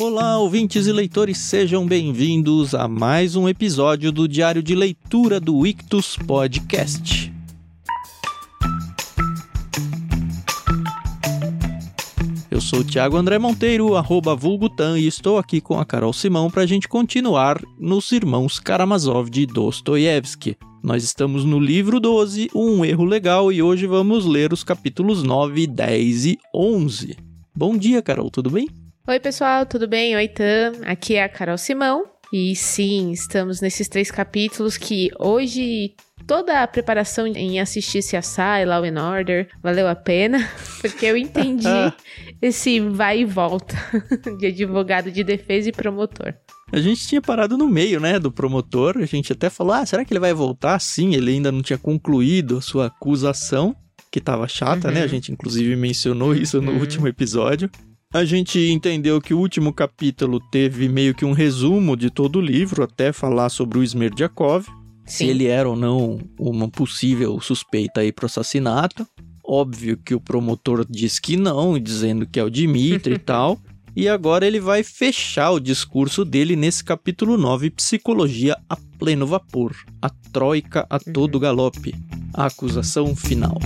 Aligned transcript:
Olá, 0.00 0.38
ouvintes 0.38 0.86
e 0.86 0.92
leitores, 0.92 1.36
sejam 1.36 1.86
bem-vindos 1.86 2.74
a 2.74 2.88
mais 2.88 3.36
um 3.36 3.46
episódio 3.46 4.10
do 4.10 4.26
Diário 4.26 4.62
de 4.62 4.74
Leitura 4.74 5.38
do 5.38 5.66
Ictus 5.66 6.16
Podcast. 6.16 7.30
Eu 12.50 12.62
sou 12.62 12.78
o 12.78 12.84
Thiago 12.84 13.18
André 13.18 13.38
Monteiro, 13.38 13.94
arroba 13.94 14.34
Vulgutan, 14.34 14.98
e 14.98 15.06
estou 15.06 15.36
aqui 15.36 15.60
com 15.60 15.78
a 15.78 15.84
Carol 15.84 16.14
Simão 16.14 16.50
para 16.50 16.62
a 16.62 16.66
gente 16.66 16.88
continuar 16.88 17.60
nos 17.78 18.10
Irmãos 18.10 18.58
Karamazov 18.58 19.28
de 19.28 19.44
Dostoiévski. 19.44 20.56
Nós 20.82 21.04
estamos 21.04 21.44
no 21.44 21.60
livro 21.60 22.00
12, 22.00 22.48
Um 22.54 22.86
Erro 22.86 23.04
Legal, 23.04 23.52
e 23.52 23.62
hoje 23.62 23.86
vamos 23.86 24.24
ler 24.24 24.50
os 24.50 24.64
capítulos 24.64 25.22
9, 25.22 25.66
10 25.66 26.24
e 26.24 26.38
11. 26.54 27.18
Bom 27.54 27.76
dia, 27.76 28.00
Carol, 28.00 28.30
tudo 28.30 28.48
bem? 28.48 28.66
Oi, 29.08 29.18
pessoal, 29.18 29.64
tudo 29.64 29.88
bem? 29.88 30.14
Oi, 30.14 30.28
Tam. 30.28 30.72
Aqui 30.84 31.16
é 31.16 31.24
a 31.24 31.28
Carol 31.28 31.56
Simão. 31.56 32.04
E 32.32 32.54
sim, 32.54 33.10
estamos 33.10 33.60
nesses 33.60 33.88
três 33.88 34.10
capítulos 34.10 34.76
que 34.76 35.10
hoje 35.18 35.94
toda 36.26 36.62
a 36.62 36.66
preparação 36.66 37.26
em 37.26 37.58
assistir 37.58 38.00
CSI, 38.00 38.64
Law 38.66 38.84
and 38.84 39.02
Order, 39.02 39.48
valeu 39.62 39.88
a 39.88 39.96
pena, 39.96 40.48
porque 40.80 41.06
eu 41.06 41.16
entendi 41.16 41.66
esse 42.40 42.78
vai 42.78 43.20
e 43.20 43.24
volta 43.24 43.74
de 44.38 44.46
advogado 44.46 45.10
de 45.10 45.24
defesa 45.24 45.70
e 45.70 45.72
promotor. 45.72 46.34
A 46.70 46.78
gente 46.78 47.08
tinha 47.08 47.22
parado 47.22 47.58
no 47.58 47.66
meio, 47.66 47.98
né, 47.98 48.18
do 48.18 48.30
promotor. 48.30 48.98
A 48.98 49.06
gente 49.06 49.32
até 49.32 49.50
falou: 49.50 49.72
ah, 49.72 49.84
será 49.84 50.04
que 50.04 50.12
ele 50.12 50.20
vai 50.20 50.34
voltar? 50.34 50.78
Sim, 50.78 51.14
ele 51.14 51.32
ainda 51.32 51.50
não 51.50 51.62
tinha 51.62 51.78
concluído 51.78 52.58
a 52.58 52.60
sua 52.60 52.86
acusação, 52.86 53.74
que 54.10 54.20
tava 54.20 54.46
chata, 54.46 54.88
uhum. 54.88 54.94
né? 54.94 55.02
A 55.02 55.08
gente 55.08 55.32
inclusive 55.32 55.74
mencionou 55.74 56.32
isso 56.32 56.60
no 56.60 56.72
uhum. 56.72 56.78
último 56.80 57.08
episódio. 57.08 57.68
A 58.12 58.24
gente 58.24 58.58
entendeu 58.58 59.20
que 59.20 59.32
o 59.32 59.38
último 59.38 59.72
capítulo 59.72 60.40
teve 60.50 60.88
meio 60.88 61.14
que 61.14 61.24
um 61.24 61.30
resumo 61.30 61.96
de 61.96 62.10
todo 62.10 62.40
o 62.40 62.42
livro, 62.42 62.82
até 62.82 63.12
falar 63.12 63.48
sobre 63.50 63.78
o 63.78 63.84
Smerdyakov, 63.84 64.66
se 65.06 65.26
ele 65.26 65.46
era 65.46 65.68
ou 65.68 65.76
não 65.76 66.18
uma 66.36 66.68
possível 66.68 67.40
suspeita 67.40 68.00
aí 68.00 68.10
pro 68.10 68.26
assassinato. 68.26 69.06
Óbvio 69.44 69.96
que 69.96 70.12
o 70.12 70.20
promotor 70.20 70.84
diz 70.90 71.20
que 71.20 71.36
não, 71.36 71.78
dizendo 71.78 72.26
que 72.26 72.40
é 72.40 72.42
o 72.42 72.50
Dimitri 72.50 73.14
e 73.14 73.18
tal. 73.20 73.60
E 73.94 74.08
agora 74.08 74.44
ele 74.44 74.58
vai 74.58 74.82
fechar 74.82 75.52
o 75.52 75.60
discurso 75.60 76.24
dele 76.24 76.56
nesse 76.56 76.82
capítulo 76.82 77.36
9, 77.36 77.70
Psicologia 77.70 78.56
a 78.68 78.76
pleno 78.98 79.24
vapor. 79.24 79.72
A 80.02 80.10
Troika 80.32 80.84
a 80.90 80.98
todo 80.98 81.36
uhum. 81.36 81.40
galope. 81.40 81.94
A 82.34 82.46
acusação 82.46 83.14
final. 83.14 83.58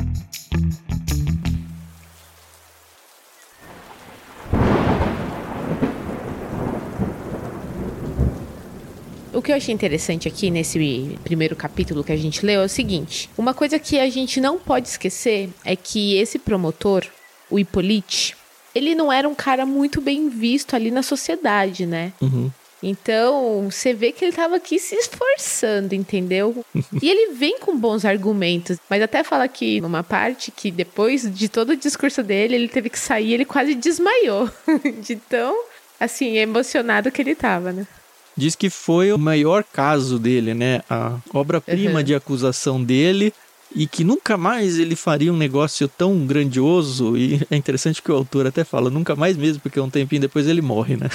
O 9.35 9.43
que 9.43 9.51
eu 9.51 9.57
achei 9.57 9.75
interessante 9.75 10.29
aqui 10.29 10.49
nesse 10.49 11.19
primeiro 11.25 11.57
capítulo 11.57 12.05
que 12.05 12.13
a 12.13 12.17
gente 12.17 12.47
leu 12.47 12.63
é 12.63 12.65
o 12.65 12.69
seguinte: 12.69 13.29
uma 13.37 13.53
coisa 13.53 13.81
que 13.81 13.99
a 13.99 14.09
gente 14.09 14.41
não 14.41 14.59
pode 14.59 14.89
esquecer 14.89 15.51
é 15.65 15.75
que 15.75 16.17
esse 16.17 16.39
promotor, 16.39 17.05
o 17.51 17.59
Hippolyte, 17.59 18.37
ele 18.73 18.95
não 18.95 19.13
era 19.13 19.29
um 19.29 19.35
cara 19.35 19.67
muito 19.67 20.01
bem 20.01 20.29
visto 20.29 20.77
ali 20.77 20.91
na 20.91 21.03
sociedade, 21.03 21.85
né? 21.85 22.13
Uhum. 22.23 22.49
Então, 22.81 23.69
você 23.71 23.93
vê 23.95 24.13
que 24.13 24.25
ele 24.25 24.31
estava 24.31 24.57
aqui 24.57 24.79
se 24.79 24.95
esforçando, 24.95 25.95
entendeu? 25.95 26.65
e 27.03 27.09
ele 27.09 27.33
vem 27.33 27.59
com 27.59 27.77
bons 27.77 28.05
argumentos, 28.05 28.77
mas 28.89 29.03
até 29.03 29.25
fala 29.25 29.45
aqui 29.45 29.81
numa 29.81 30.05
parte 30.05 30.53
que 30.53 30.71
depois 30.71 31.23
de 31.35 31.49
todo 31.49 31.71
o 31.71 31.77
discurso 31.77 32.23
dele, 32.23 32.55
ele 32.55 32.69
teve 32.69 32.91
que 32.91 32.99
sair, 32.99 33.33
ele 33.33 33.45
quase 33.45 33.75
desmaiou 33.75 34.49
de 35.03 35.17
tão 35.17 35.65
assim 35.99 36.37
emocionado 36.37 37.11
que 37.11 37.23
ele 37.23 37.33
estava, 37.33 37.73
né? 37.73 37.87
Diz 38.37 38.55
que 38.55 38.71
foi 38.71 39.13
o 39.13 39.19
maior 39.19 39.65
caso 39.65 40.19
dele, 40.19 40.55
né? 40.55 40.83
A 40.89 41.17
obra-prima 41.33 41.99
uhum. 41.99 42.05
de 42.05 42.15
acusação 42.15 42.83
dele 42.83 43.33
e 43.75 43.87
que 43.87 44.05
nunca 44.05 44.37
mais 44.37 44.79
ele 44.79 44.95
faria 44.95 45.33
um 45.33 45.37
negócio 45.37 45.89
tão 45.89 46.27
grandioso. 46.27 47.17
E 47.17 47.41
é 47.51 47.57
interessante 47.57 48.01
que 48.01 48.11
o 48.11 48.15
autor 48.15 48.47
até 48.47 48.65
fala, 48.65 48.91
nunca 48.91 49.17
mais 49.17 49.37
mesmo, 49.37 49.61
porque 49.61 49.81
um 49.81 49.91
tempinho 49.91 50.23
depois 50.23 50.47
ele 50.47 50.63
morre, 50.63 50.97
né? 50.97 51.09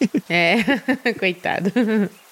é, 0.28 0.56
coitado. 1.18 1.72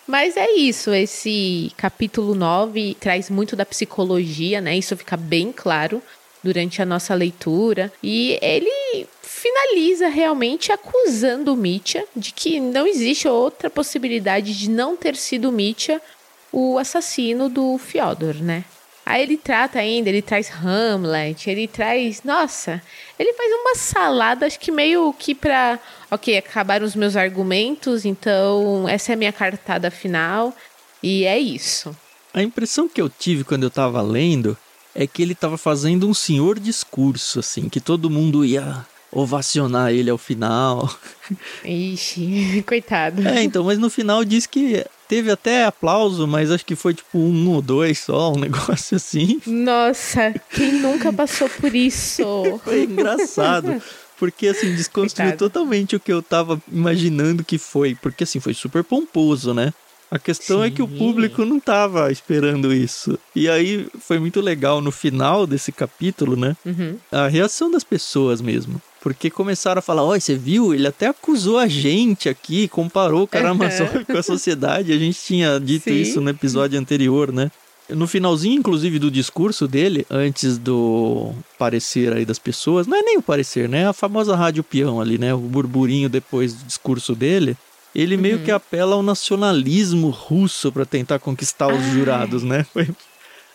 Mas 0.07 0.37
é 0.37 0.53
isso, 0.53 0.95
esse 0.95 1.73
capítulo 1.77 2.35
9 2.35 2.97
traz 3.01 3.29
muito 3.29 3.57
da 3.57 3.67
psicologia, 3.67 4.61
né? 4.61 4.77
Isso 4.77 4.97
fica 4.97 5.17
bem 5.17 5.53
claro 5.53 6.01
durante 6.43 6.81
a 6.81 6.87
nossa 6.87 7.13
leitura. 7.13 7.93
E 8.03 8.39
ele 8.41 9.07
finaliza 9.47 10.09
realmente 10.09 10.73
acusando 10.73 11.53
o 11.53 11.57
Mitya 11.57 12.05
de 12.17 12.33
que 12.33 12.59
não 12.59 12.87
existe 12.87 13.29
outra 13.29 13.71
possibilidade 13.71 14.59
de 14.59 14.69
não 14.69 14.97
ter 14.97 15.15
sido 15.15 15.53
Mitya 15.53 16.01
o 16.53 16.79
assassino 16.79 17.49
do 17.49 17.79
Fyodor, 17.79 18.35
né? 18.37 18.65
Aí 19.05 19.23
ele 19.23 19.37
trata 19.37 19.79
ainda, 19.79 20.09
ele 20.09 20.21
traz 20.21 20.51
Hamlet, 20.51 21.49
ele 21.49 21.69
traz. 21.69 22.25
Nossa, 22.25 22.83
ele 23.17 23.33
faz 23.35 23.53
uma 23.53 23.75
salada, 23.77 24.47
acho 24.47 24.59
que 24.59 24.73
meio 24.73 25.13
que 25.13 25.33
pra. 25.33 25.79
Ok, 26.11 26.37
acabaram 26.37 26.85
os 26.85 26.97
meus 26.97 27.15
argumentos, 27.15 28.05
então 28.05 28.89
essa 28.89 29.13
é 29.13 29.15
a 29.15 29.17
minha 29.17 29.33
cartada 29.33 29.93
final. 29.93 30.53
E 31.01 31.25
é 31.25 31.39
isso. 31.39 31.97
A 32.35 32.43
impressão 32.43 32.89
que 32.89 33.01
eu 33.01 33.09
tive 33.09 33.45
quando 33.45 33.63
eu 33.63 33.71
tava 33.71 34.03
lendo 34.03 34.59
é 34.93 35.07
que 35.07 35.23
ele 35.23 35.37
tava 35.37 35.57
fazendo 35.57 36.09
um 36.09 36.15
senhor 36.15 36.59
discurso, 36.59 37.39
assim, 37.39 37.69
que 37.69 37.81
todo 37.81 38.11
mundo 38.11 38.45
ia 38.45 38.85
ovacionar 39.17 39.93
ele 39.93 40.11
ao 40.11 40.19
final. 40.19 40.95
Ixi, 41.65 42.63
coitado. 42.69 43.27
É, 43.27 43.43
então, 43.43 43.65
mas 43.65 43.79
no 43.79 43.89
final 43.89 44.23
diz 44.25 44.47
que 44.47 44.85
teve 45.09 45.31
até 45.31 45.65
aplauso, 45.65 46.27
mas 46.27 46.51
acho 46.51 46.67
que 46.67 46.77
foi 46.77 46.93
tipo 46.93 47.19
um 47.19 47.51
ou 47.51 47.63
dois 47.63 47.99
só, 48.01 48.33
um 48.33 48.37
negócio 48.39 48.97
assim. 48.97 49.41
Nossa, 49.47 50.35
quem 50.51 50.75
nunca 50.75 51.11
passou 51.13 51.49
por 51.49 51.75
isso? 51.75 52.23
foi 52.63 52.85
engraçado. 52.85 53.81
Porque, 54.19 54.49
assim, 54.49 54.75
desconstruiu 54.75 55.33
Coitado. 55.33 55.51
totalmente 55.51 55.95
o 55.95 56.01
que 56.01 56.11
eu 56.11 56.23
tava 56.23 56.61
imaginando 56.73 57.45
que 57.45 57.59
foi. 57.59 57.95
Porque, 57.95 58.25
assim, 58.25 58.41
foi 58.41 58.55
super 58.55 58.83
pomposo, 58.83 59.53
né? 59.53 59.75
A 60.11 60.19
questão 60.19 60.61
Sim. 60.61 60.67
é 60.67 60.71
que 60.71 60.81
o 60.81 60.89
público 60.89 61.45
não 61.45 61.59
estava 61.59 62.11
esperando 62.11 62.73
isso. 62.73 63.19
E 63.35 63.47
aí 63.47 63.87
foi 64.01 64.19
muito 64.19 64.41
legal 64.41 64.81
no 64.81 64.91
final 64.91 65.47
desse 65.47 65.71
capítulo, 65.71 66.35
né? 66.35 66.57
Uhum. 66.65 66.97
A 67.13 67.29
reação 67.29 67.71
das 67.71 67.85
pessoas 67.85 68.41
mesmo. 68.41 68.81
Porque 69.07 69.31
começaram 69.31 69.79
a 69.79 69.83
falar: 69.83 70.03
Olha, 70.03 70.19
você 70.19 70.35
viu? 70.35 70.75
Ele 70.75 70.85
até 70.85 71.07
acusou 71.07 71.59
a 71.59 71.69
gente 71.69 72.29
aqui, 72.29 72.67
comparou 72.67 73.23
o 73.23 73.29
Karamazov 73.29 74.05
com 74.05 74.19
a 74.19 74.23
sociedade. 74.23 74.93
A 74.93 74.99
gente 74.99 75.17
tinha 75.21 75.61
dito 75.61 75.85
Sim. 75.85 76.01
isso 76.01 76.21
no 76.21 76.29
episódio 76.29 76.77
anterior, 76.77 77.31
né? 77.31 77.49
No 77.89 78.09
finalzinho, 78.09 78.59
inclusive, 78.59 78.99
do 78.99 79.09
discurso 79.09 79.69
dele, 79.69 80.05
antes 80.11 80.59
do 80.59 81.33
parecer 81.57 82.13
aí 82.13 82.25
das 82.25 82.41
pessoas, 82.41 82.89
não 82.89 82.97
é 82.97 83.03
nem 83.03 83.17
o 83.17 83.23
parecer, 83.23 83.69
né? 83.69 83.87
A 83.87 83.93
famosa 83.93 84.35
rádio 84.35 84.65
peão 84.65 85.01
ali, 85.01 85.19
né? 85.19 85.33
O 85.33 85.39
burburinho 85.39 86.09
depois 86.09 86.55
do 86.55 86.65
discurso 86.65 87.15
dele 87.15 87.57
ele 87.95 88.17
uhum. 88.17 88.21
meio 88.21 88.39
que 88.41 88.51
apela 88.51 88.97
ao 88.97 89.05
nacionalismo 89.05 90.11
russo 90.11 90.73
para 90.73 90.85
tentar 90.85 91.21
conquistar 91.21 91.69
os 91.69 91.81
ah. 91.81 91.91
jurados, 91.91 92.43
né? 92.43 92.67
Foi 92.73 92.89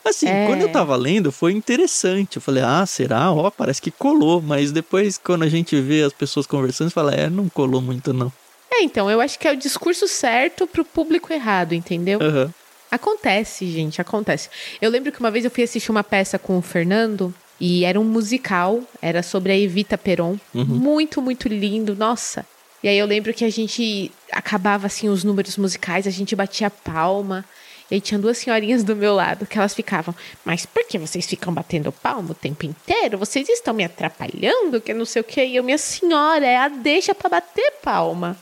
Assim, 0.04 0.28
é. 0.28 0.48
quando 0.48 0.62
eu 0.62 0.70
tava 0.70 0.96
lendo, 0.96 1.32
foi 1.32 1.54
interessante. 1.54 2.38
Eu 2.38 2.42
falei, 2.42 2.64
ah, 2.64 2.86
será? 2.86 3.32
Ó, 3.32 3.48
oh, 3.48 3.52
parece 3.52 3.82
que 3.82 3.92
colou. 3.92 4.42
Mas 4.42 4.72
depois, 4.72 5.18
quando 5.18 5.44
a 5.44 5.50
gente 5.50 5.80
vê 5.80 6.04
as 6.04 6.14
pessoas 6.14 6.48
conversando, 6.48 6.90
fala, 6.90 7.14
é, 7.14 7.30
não 7.30 7.48
colou 7.48 7.82
muito, 7.82 8.12
não. 8.12 8.32
É, 8.72 8.84
então, 8.84 9.12
eu 9.12 9.22
acho 9.22 9.38
que 9.38 9.48
é 9.48 9.52
o 9.52 9.58
discurso 9.58 10.08
certo 10.08 10.66
pro 10.66 10.84
público 10.84 11.32
errado, 11.32 11.74
entendeu? 11.74 12.20
Uhum. 12.20 12.50
Acontece, 12.90 13.68
gente, 13.68 14.02
acontece. 14.02 14.50
Eu 14.82 14.90
lembro 14.90 15.12
que 15.12 15.20
uma 15.20 15.32
vez 15.32 15.46
eu 15.46 15.52
fui 15.52 15.64
assistir 15.64 15.92
uma 15.92 16.04
peça 16.04 16.40
com 16.40 16.58
o 16.58 16.62
Fernando 16.62 17.34
e 17.60 17.86
era 17.86 18.00
um 18.00 18.04
musical, 18.04 18.82
era 19.02 19.22
sobre 19.22 19.52
a 19.52 19.58
Evita 19.58 19.98
Peron. 19.98 20.38
Uhum. 20.54 20.66
Muito, 20.66 21.22
muito 21.22 21.47
lindo, 21.47 21.96
nossa. 21.96 22.46
E 22.84 22.88
aí 22.88 22.97
eu 22.97 23.06
lembro 23.06 23.34
que 23.34 23.46
a 23.46 23.50
gente 23.50 24.12
acabava 24.32 24.88
assim 24.88 25.08
os 25.08 25.24
números 25.24 25.56
musicais, 25.58 26.08
a 26.08 26.09
gente 26.09 26.36
batia 26.36 26.70
palma. 26.70 27.46
E 27.91 27.99
tinha 27.99 28.17
duas 28.17 28.38
senhorinhas 28.38 28.84
do 28.84 28.96
meu 28.96 29.14
lado 29.14 29.46
que 29.46 29.58
elas 29.58 29.76
ficavam, 29.76 30.16
mas 30.46 30.66
por 30.66 30.85
que 30.88 30.97
vocês 30.97 31.26
ficam 31.26 31.53
batendo 31.53 31.91
palma 31.91 32.32
o 32.32 32.34
tempo 32.34 32.66
inteiro? 32.66 33.17
Vocês 33.17 33.49
estão 33.49 33.73
me 33.73 33.84
atrapalhando, 33.84 34.79
que 34.79 34.93
não 34.93 35.03
sei 35.03 35.22
o 35.22 35.26
que. 35.26 35.43
E 35.43 35.58
eu, 35.58 35.64
minha 35.64 35.78
senhora, 35.78 36.46
é 36.46 36.55
a 36.55 36.70
deixa 36.70 37.14
para 37.14 37.29
bater 37.29 37.73
palma. 37.84 38.38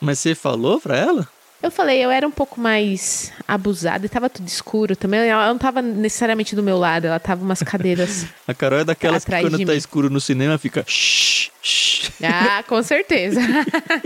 Mas 0.00 0.20
você 0.20 0.34
falou 0.34 0.80
pra 0.80 0.96
ela? 0.96 1.28
Eu 1.60 1.72
falei, 1.72 2.04
eu 2.04 2.10
era 2.10 2.26
um 2.26 2.30
pouco 2.30 2.60
mais 2.60 3.32
abusada 3.46 4.06
e 4.06 4.08
tava 4.08 4.30
tudo 4.30 4.46
escuro 4.46 4.94
também. 4.94 5.28
Ela 5.28 5.48
não 5.48 5.58
tava 5.58 5.82
necessariamente 5.82 6.54
do 6.54 6.62
meu 6.62 6.78
lado, 6.78 7.06
ela 7.06 7.18
tava 7.18 7.42
umas 7.44 7.62
cadeiras. 7.62 8.26
a 8.46 8.54
Carol 8.54 8.78
é 8.78 8.84
daquelas 8.84 9.24
que 9.24 9.30
quando 9.30 9.58
tá 9.58 9.72
mim. 9.72 9.76
escuro 9.76 10.08
no 10.08 10.20
cinema 10.20 10.56
fica. 10.56 10.84
Shh, 10.86 11.50
shh. 11.60 12.12
Ah, 12.22 12.62
com 12.62 12.80
certeza. 12.82 13.40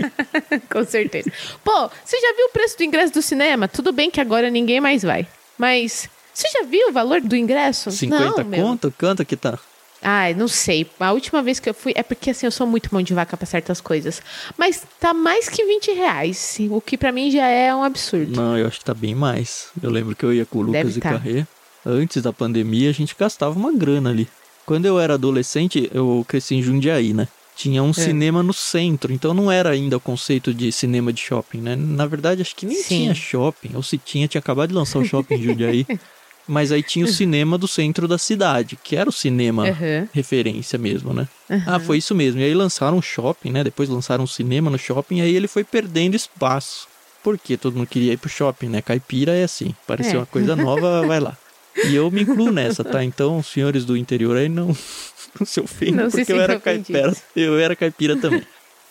com 0.71 0.83
certeza. 0.83 1.31
Pô, 1.63 1.89
você 2.03 2.19
já 2.19 2.33
viu 2.35 2.47
o 2.47 2.51
preço 2.51 2.77
do 2.77 2.83
ingresso 2.83 3.13
do 3.13 3.21
cinema? 3.21 3.67
Tudo 3.67 3.91
bem 3.91 4.09
que 4.09 4.19
agora 4.19 4.49
ninguém 4.49 4.81
mais 4.81 5.03
vai. 5.03 5.27
Mas 5.55 6.09
você 6.33 6.47
já 6.49 6.63
viu 6.63 6.89
o 6.89 6.91
valor 6.91 7.21
do 7.21 7.35
ingresso? 7.35 7.91
50 7.91 8.43
não, 8.43 8.51
conto? 8.51 8.93
Quanto 8.97 9.23
que 9.23 9.37
tá? 9.37 9.59
Ai, 10.03 10.33
não 10.33 10.49
sei. 10.49 10.85
A 10.99 11.13
última 11.13 11.41
vez 11.41 11.59
que 11.59 11.69
eu 11.69 11.73
fui. 11.73 11.93
É 11.95 12.03
porque 12.03 12.31
assim, 12.31 12.45
eu 12.45 12.51
sou 12.51 12.67
muito 12.67 12.89
mão 12.91 13.01
de 13.01 13.13
vaca 13.13 13.37
pra 13.37 13.45
certas 13.45 13.79
coisas. 13.79 14.21
Mas 14.57 14.83
tá 14.99 15.13
mais 15.13 15.47
que 15.47 15.63
20 15.63 15.93
reais. 15.93 16.57
O 16.69 16.81
que 16.81 16.97
para 16.97 17.11
mim 17.11 17.31
já 17.31 17.47
é 17.47 17.73
um 17.73 17.83
absurdo. 17.83 18.35
Não, 18.35 18.57
eu 18.57 18.67
acho 18.67 18.79
que 18.79 18.85
tá 18.85 18.93
bem 18.93 19.15
mais. 19.15 19.69
Eu 19.81 19.89
lembro 19.89 20.13
que 20.15 20.25
eu 20.25 20.33
ia 20.33 20.45
com 20.45 20.59
o 20.59 20.61
Lucas 20.61 20.97
e 20.97 20.99
tá. 20.99 21.11
Carré. 21.11 21.47
Antes 21.85 22.21
da 22.21 22.33
pandemia, 22.33 22.89
a 22.89 22.93
gente 22.93 23.15
gastava 23.17 23.57
uma 23.57 23.71
grana 23.71 24.09
ali. 24.09 24.27
Quando 24.65 24.85
eu 24.85 24.99
era 24.99 25.13
adolescente, 25.15 25.89
eu 25.93 26.25
cresci 26.27 26.55
em 26.55 26.61
Jundiaí, 26.61 27.13
né? 27.13 27.27
Tinha 27.55 27.83
um 27.83 27.91
é. 27.91 27.93
cinema 27.93 28.41
no 28.41 28.53
centro, 28.53 29.13
então 29.13 29.33
não 29.33 29.51
era 29.51 29.69
ainda 29.69 29.97
o 29.97 29.99
conceito 29.99 30.53
de 30.53 30.71
cinema 30.71 31.13
de 31.13 31.21
shopping, 31.21 31.59
né? 31.59 31.75
Na 31.75 32.05
verdade, 32.05 32.41
acho 32.41 32.55
que 32.55 32.65
nem 32.65 32.77
Sim. 32.77 32.83
tinha 32.83 33.13
shopping, 33.13 33.71
ou 33.75 33.83
se 33.83 33.97
tinha, 33.97 34.27
tinha 34.27 34.39
acabado 34.39 34.69
de 34.69 34.75
lançar 34.75 34.99
o 34.99 35.05
shopping 35.05 35.35
em 35.35 35.43
Jundiaí. 35.43 35.85
Mas 36.47 36.71
aí 36.71 36.83
tinha 36.83 37.05
o 37.05 37.07
cinema 37.07 37.57
do 37.57 37.67
centro 37.67 38.07
da 38.07 38.17
cidade, 38.17 38.77
que 38.81 38.95
era 38.95 39.09
o 39.09 39.13
cinema 39.13 39.63
uhum. 39.63 40.07
referência 40.13 40.77
mesmo, 40.77 41.13
né? 41.13 41.27
Uhum. 41.49 41.63
Ah, 41.65 41.79
foi 41.79 41.97
isso 41.97 42.13
mesmo. 42.13 42.41
E 42.41 42.43
aí 42.43 42.53
lançaram 42.53 42.97
um 42.97 43.01
shopping, 43.01 43.51
né? 43.51 43.63
Depois 43.63 43.87
lançaram 43.87 44.25
um 44.25 44.27
cinema 44.27 44.69
no 44.69 44.77
shopping, 44.77 45.19
e 45.19 45.21
aí 45.21 45.35
ele 45.35 45.47
foi 45.47 45.63
perdendo 45.63 46.15
espaço. 46.15 46.87
Porque 47.23 47.55
todo 47.55 47.77
mundo 47.77 47.87
queria 47.87 48.13
ir 48.13 48.17
pro 48.17 48.29
shopping, 48.29 48.67
né? 48.67 48.81
Caipira 48.81 49.33
é 49.33 49.45
assim. 49.45 49.73
Pareceu 49.87 50.15
é. 50.15 50.17
uma 50.17 50.25
coisa 50.25 50.55
nova, 50.55 51.01
vai 51.07 51.21
lá. 51.21 51.37
E 51.85 51.95
eu 51.95 52.11
me 52.11 52.21
incluo 52.23 52.51
nessa, 52.51 52.83
tá? 52.83 53.03
Então, 53.03 53.39
os 53.39 53.47
senhores 53.47 53.85
do 53.85 53.95
interior 53.95 54.35
aí 54.35 54.49
não, 54.49 54.67
não 55.39 55.45
se 55.45 55.61
ofendam, 55.61 56.11
porque 56.11 56.31
eu 56.31 56.41
era 56.41 56.59
caipira. 56.59 57.15
Eu 57.33 57.57
era 57.57 57.75
caipira 57.75 58.17
também. 58.17 58.43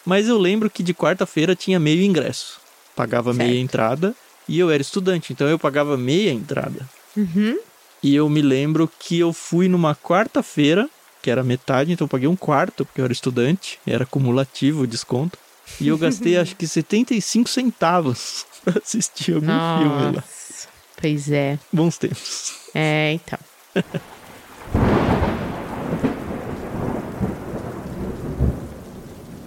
Mas 0.05 0.27
eu 0.27 0.39
lembro 0.39 0.71
que 0.71 0.83
de 0.83 0.95
quarta-feira 0.95 1.55
tinha 1.55 1.79
meio 1.79 2.03
ingresso. 2.03 2.61
Pagava 2.97 3.33
certo. 3.33 3.47
meia 3.47 3.61
entrada 3.61 4.15
e 4.49 4.59
eu 4.59 4.71
era 4.71 4.83
estudante, 4.83 5.33
então 5.33 5.49
eu 5.49 5.59
pagava 5.59 5.97
meia 5.97 6.31
entrada. 6.31 6.89
Uhum. 7.17 7.59
E 8.03 8.15
eu 8.15 8.29
me 8.29 8.43
lembro 8.43 8.91
que 8.99 9.19
eu 9.19 9.33
fui 9.33 9.69
numa 9.69 9.95
quarta-feira, 9.95 10.89
que 11.23 11.31
era 11.31 11.45
metade, 11.45 11.93
então 11.93 12.05
eu 12.07 12.09
paguei 12.09 12.29
um 12.29 12.35
quarto, 12.35 12.85
porque 12.85 13.01
eu 13.01 13.05
era 13.05 13.13
estudante, 13.13 13.79
era 13.87 14.03
acumulativo 14.05 14.83
o 14.83 14.87
desconto. 14.87 15.39
E 15.81 15.89
eu 15.89 15.97
gastei 15.97 16.37
acho 16.39 16.57
que 16.57 16.67
75 16.67 17.49
centavos 17.49 18.45
pra 18.65 18.81
assistir 18.83 19.35
algum 19.35 19.47
Nossa, 19.47 19.79
filme 19.79 20.17
lá. 20.17 20.25
Pois 21.01 21.31
é. 21.31 21.59
Bons 21.73 21.99
tempos. 21.99 22.55
É, 22.75 23.13
então. 23.13 23.39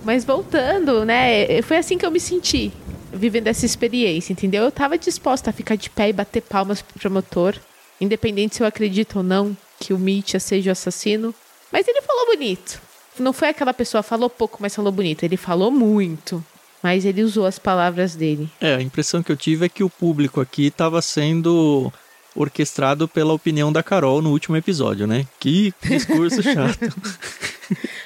Mas 0.03 0.23
voltando, 0.23 1.03
né? 1.03 1.61
Foi 1.63 1.77
assim 1.77 1.97
que 1.97 2.05
eu 2.05 2.11
me 2.11 2.19
senti 2.19 2.71
vivendo 3.15 3.47
essa 3.47 3.65
experiência, 3.65 4.33
entendeu? 4.33 4.63
Eu 4.63 4.71
tava 4.71 4.97
disposta 4.97 5.49
a 5.49 5.53
ficar 5.53 5.75
de 5.75 5.89
pé 5.89 6.09
e 6.09 6.13
bater 6.13 6.41
palmas 6.41 6.81
pro 6.81 6.99
promotor, 6.99 7.55
independente 7.99 8.55
se 8.55 8.63
eu 8.63 8.67
acredito 8.67 9.17
ou 9.17 9.23
não 9.23 9.55
que 9.79 9.93
o 9.93 9.99
Mitya 9.99 10.39
seja 10.39 10.71
o 10.71 10.73
assassino. 10.73 11.33
Mas 11.71 11.87
ele 11.87 12.01
falou 12.01 12.27
bonito. 12.27 12.81
Não 13.19 13.33
foi 13.33 13.49
aquela 13.49 13.73
pessoa 13.73 14.03
falou 14.03 14.29
pouco, 14.29 14.57
mas 14.59 14.75
falou 14.75 14.91
bonito. 14.91 15.23
Ele 15.23 15.37
falou 15.37 15.71
muito. 15.71 16.43
Mas 16.83 17.05
ele 17.05 17.23
usou 17.23 17.45
as 17.45 17.57
palavras 17.57 18.15
dele. 18.15 18.49
É, 18.61 18.75
a 18.75 18.81
impressão 18.81 19.23
que 19.23 19.31
eu 19.31 19.37
tive 19.37 19.65
é 19.65 19.69
que 19.69 19.83
o 19.83 19.89
público 19.89 20.39
aqui 20.39 20.67
estava 20.67 21.01
sendo 21.01 21.91
orquestrado 22.35 23.07
pela 23.07 23.33
opinião 23.33 23.71
da 23.71 23.81
Carol 23.81 24.21
no 24.21 24.31
último 24.31 24.57
episódio, 24.57 25.07
né? 25.07 25.25
Que 25.39 25.73
discurso 25.81 26.43
chato. 26.43 26.93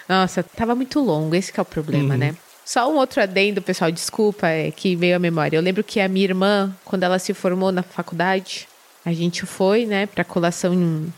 Nossa, 0.08 0.44
tava 0.44 0.76
muito 0.76 1.00
longo, 1.00 1.36
esse 1.36 1.52
é 1.56 1.62
o 1.62 1.66
problema, 1.66 2.14
uhum. 2.14 2.20
né? 2.20 2.36
Só 2.70 2.88
um 2.88 2.98
outro 2.98 3.20
adendo, 3.20 3.64
pessoal, 3.64 3.92
desculpa, 3.92 4.48
é 4.48 4.70
que 4.70 4.96
veio 4.96 5.16
à 5.16 5.20
memória. 5.20 5.58
Eu 5.58 5.62
lembro 5.62 5.84
que 5.84 6.00
a 6.00 6.08
minha 6.08 6.26
irmã, 6.26 6.72
quando 6.86 7.02
ela 7.02 7.18
se 7.18 7.34
formou 7.34 7.72
na 7.72 7.82
faculdade, 7.82 8.68
a 9.04 9.12
gente 9.12 9.44
foi, 9.44 9.88
né, 9.88 10.06
pra 10.06 10.24
colação. 10.24 11.12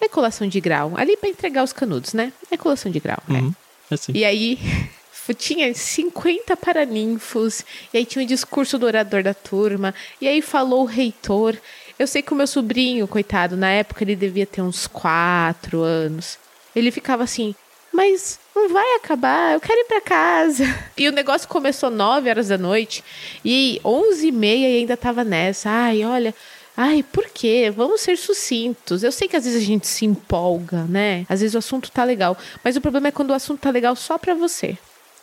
É 0.00 0.08
colação 0.08 0.46
de 0.46 0.60
grau, 0.60 0.92
ali 0.94 1.16
para 1.16 1.28
entregar 1.28 1.64
os 1.64 1.72
canudos, 1.72 2.12
né? 2.12 2.32
É 2.48 2.56
colação 2.56 2.92
de 2.92 3.00
grau, 3.00 3.20
né? 3.26 3.40
Uhum, 3.40 3.54
assim. 3.90 4.12
E 4.14 4.24
aí 4.24 4.56
tinha 5.36 5.74
50 5.74 6.56
paraninfos, 6.56 7.64
e 7.92 7.98
aí 7.98 8.06
tinha 8.06 8.24
o 8.24 8.28
discurso 8.28 8.78
do 8.78 8.86
orador 8.86 9.24
da 9.24 9.34
turma, 9.34 9.92
e 10.20 10.28
aí 10.28 10.40
falou 10.40 10.82
o 10.82 10.86
reitor. 10.86 11.56
Eu 11.98 12.06
sei 12.06 12.22
que 12.22 12.32
o 12.32 12.36
meu 12.36 12.46
sobrinho, 12.46 13.08
coitado, 13.08 13.56
na 13.56 13.68
época 13.68 14.04
ele 14.04 14.14
devia 14.14 14.46
ter 14.46 14.62
uns 14.62 14.86
quatro 14.86 15.82
anos. 15.82 16.38
Ele 16.76 16.92
ficava 16.92 17.24
assim, 17.24 17.52
mas 17.94 18.40
não 18.54 18.68
vai 18.68 18.96
acabar, 18.96 19.54
eu 19.54 19.60
quero 19.60 19.80
ir 19.80 19.84
para 19.84 20.00
casa. 20.00 20.64
E 20.96 21.08
o 21.08 21.12
negócio 21.12 21.48
começou 21.48 21.90
9 21.90 22.28
horas 22.28 22.48
da 22.48 22.58
noite 22.58 23.02
e 23.44 23.80
11 23.84 24.28
e 24.28 24.32
meia 24.32 24.70
e 24.70 24.78
ainda 24.78 24.96
tava 24.96 25.24
nessa. 25.24 25.68
Ai, 25.68 26.04
olha, 26.04 26.34
ai, 26.76 27.02
por 27.02 27.28
quê? 27.30 27.72
Vamos 27.74 28.00
ser 28.00 28.16
sucintos. 28.16 29.02
Eu 29.02 29.10
sei 29.10 29.26
que 29.26 29.36
às 29.36 29.44
vezes 29.44 29.60
a 29.60 29.64
gente 29.64 29.86
se 29.86 30.04
empolga, 30.04 30.84
né? 30.84 31.26
Às 31.28 31.40
vezes 31.40 31.54
o 31.54 31.58
assunto 31.58 31.90
tá 31.90 32.04
legal, 32.04 32.36
mas 32.62 32.76
o 32.76 32.80
problema 32.80 33.08
é 33.08 33.10
quando 33.10 33.30
o 33.30 33.34
assunto 33.34 33.60
tá 33.60 33.70
legal 33.70 33.96
só 33.96 34.18
para 34.18 34.34
você. 34.34 34.78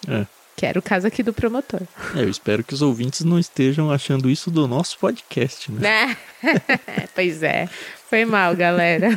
É. 0.08 0.26
Que 0.56 0.66
era 0.66 0.78
o 0.78 0.82
caso 0.82 1.08
aqui 1.08 1.24
do 1.24 1.34
promotor. 1.34 1.82
É, 2.16 2.20
eu 2.20 2.30
espero 2.30 2.64
que 2.64 2.74
os 2.74 2.82
ouvintes 2.82 3.22
não 3.22 3.40
estejam 3.40 3.92
achando 3.92 4.30
isso 4.30 4.52
do 4.52 4.68
nosso 4.68 5.00
podcast, 5.00 5.72
né? 5.72 6.18
pois 7.16 7.42
é. 7.44 7.70
Foi 8.12 8.26
mal, 8.26 8.54
galera. 8.58 9.08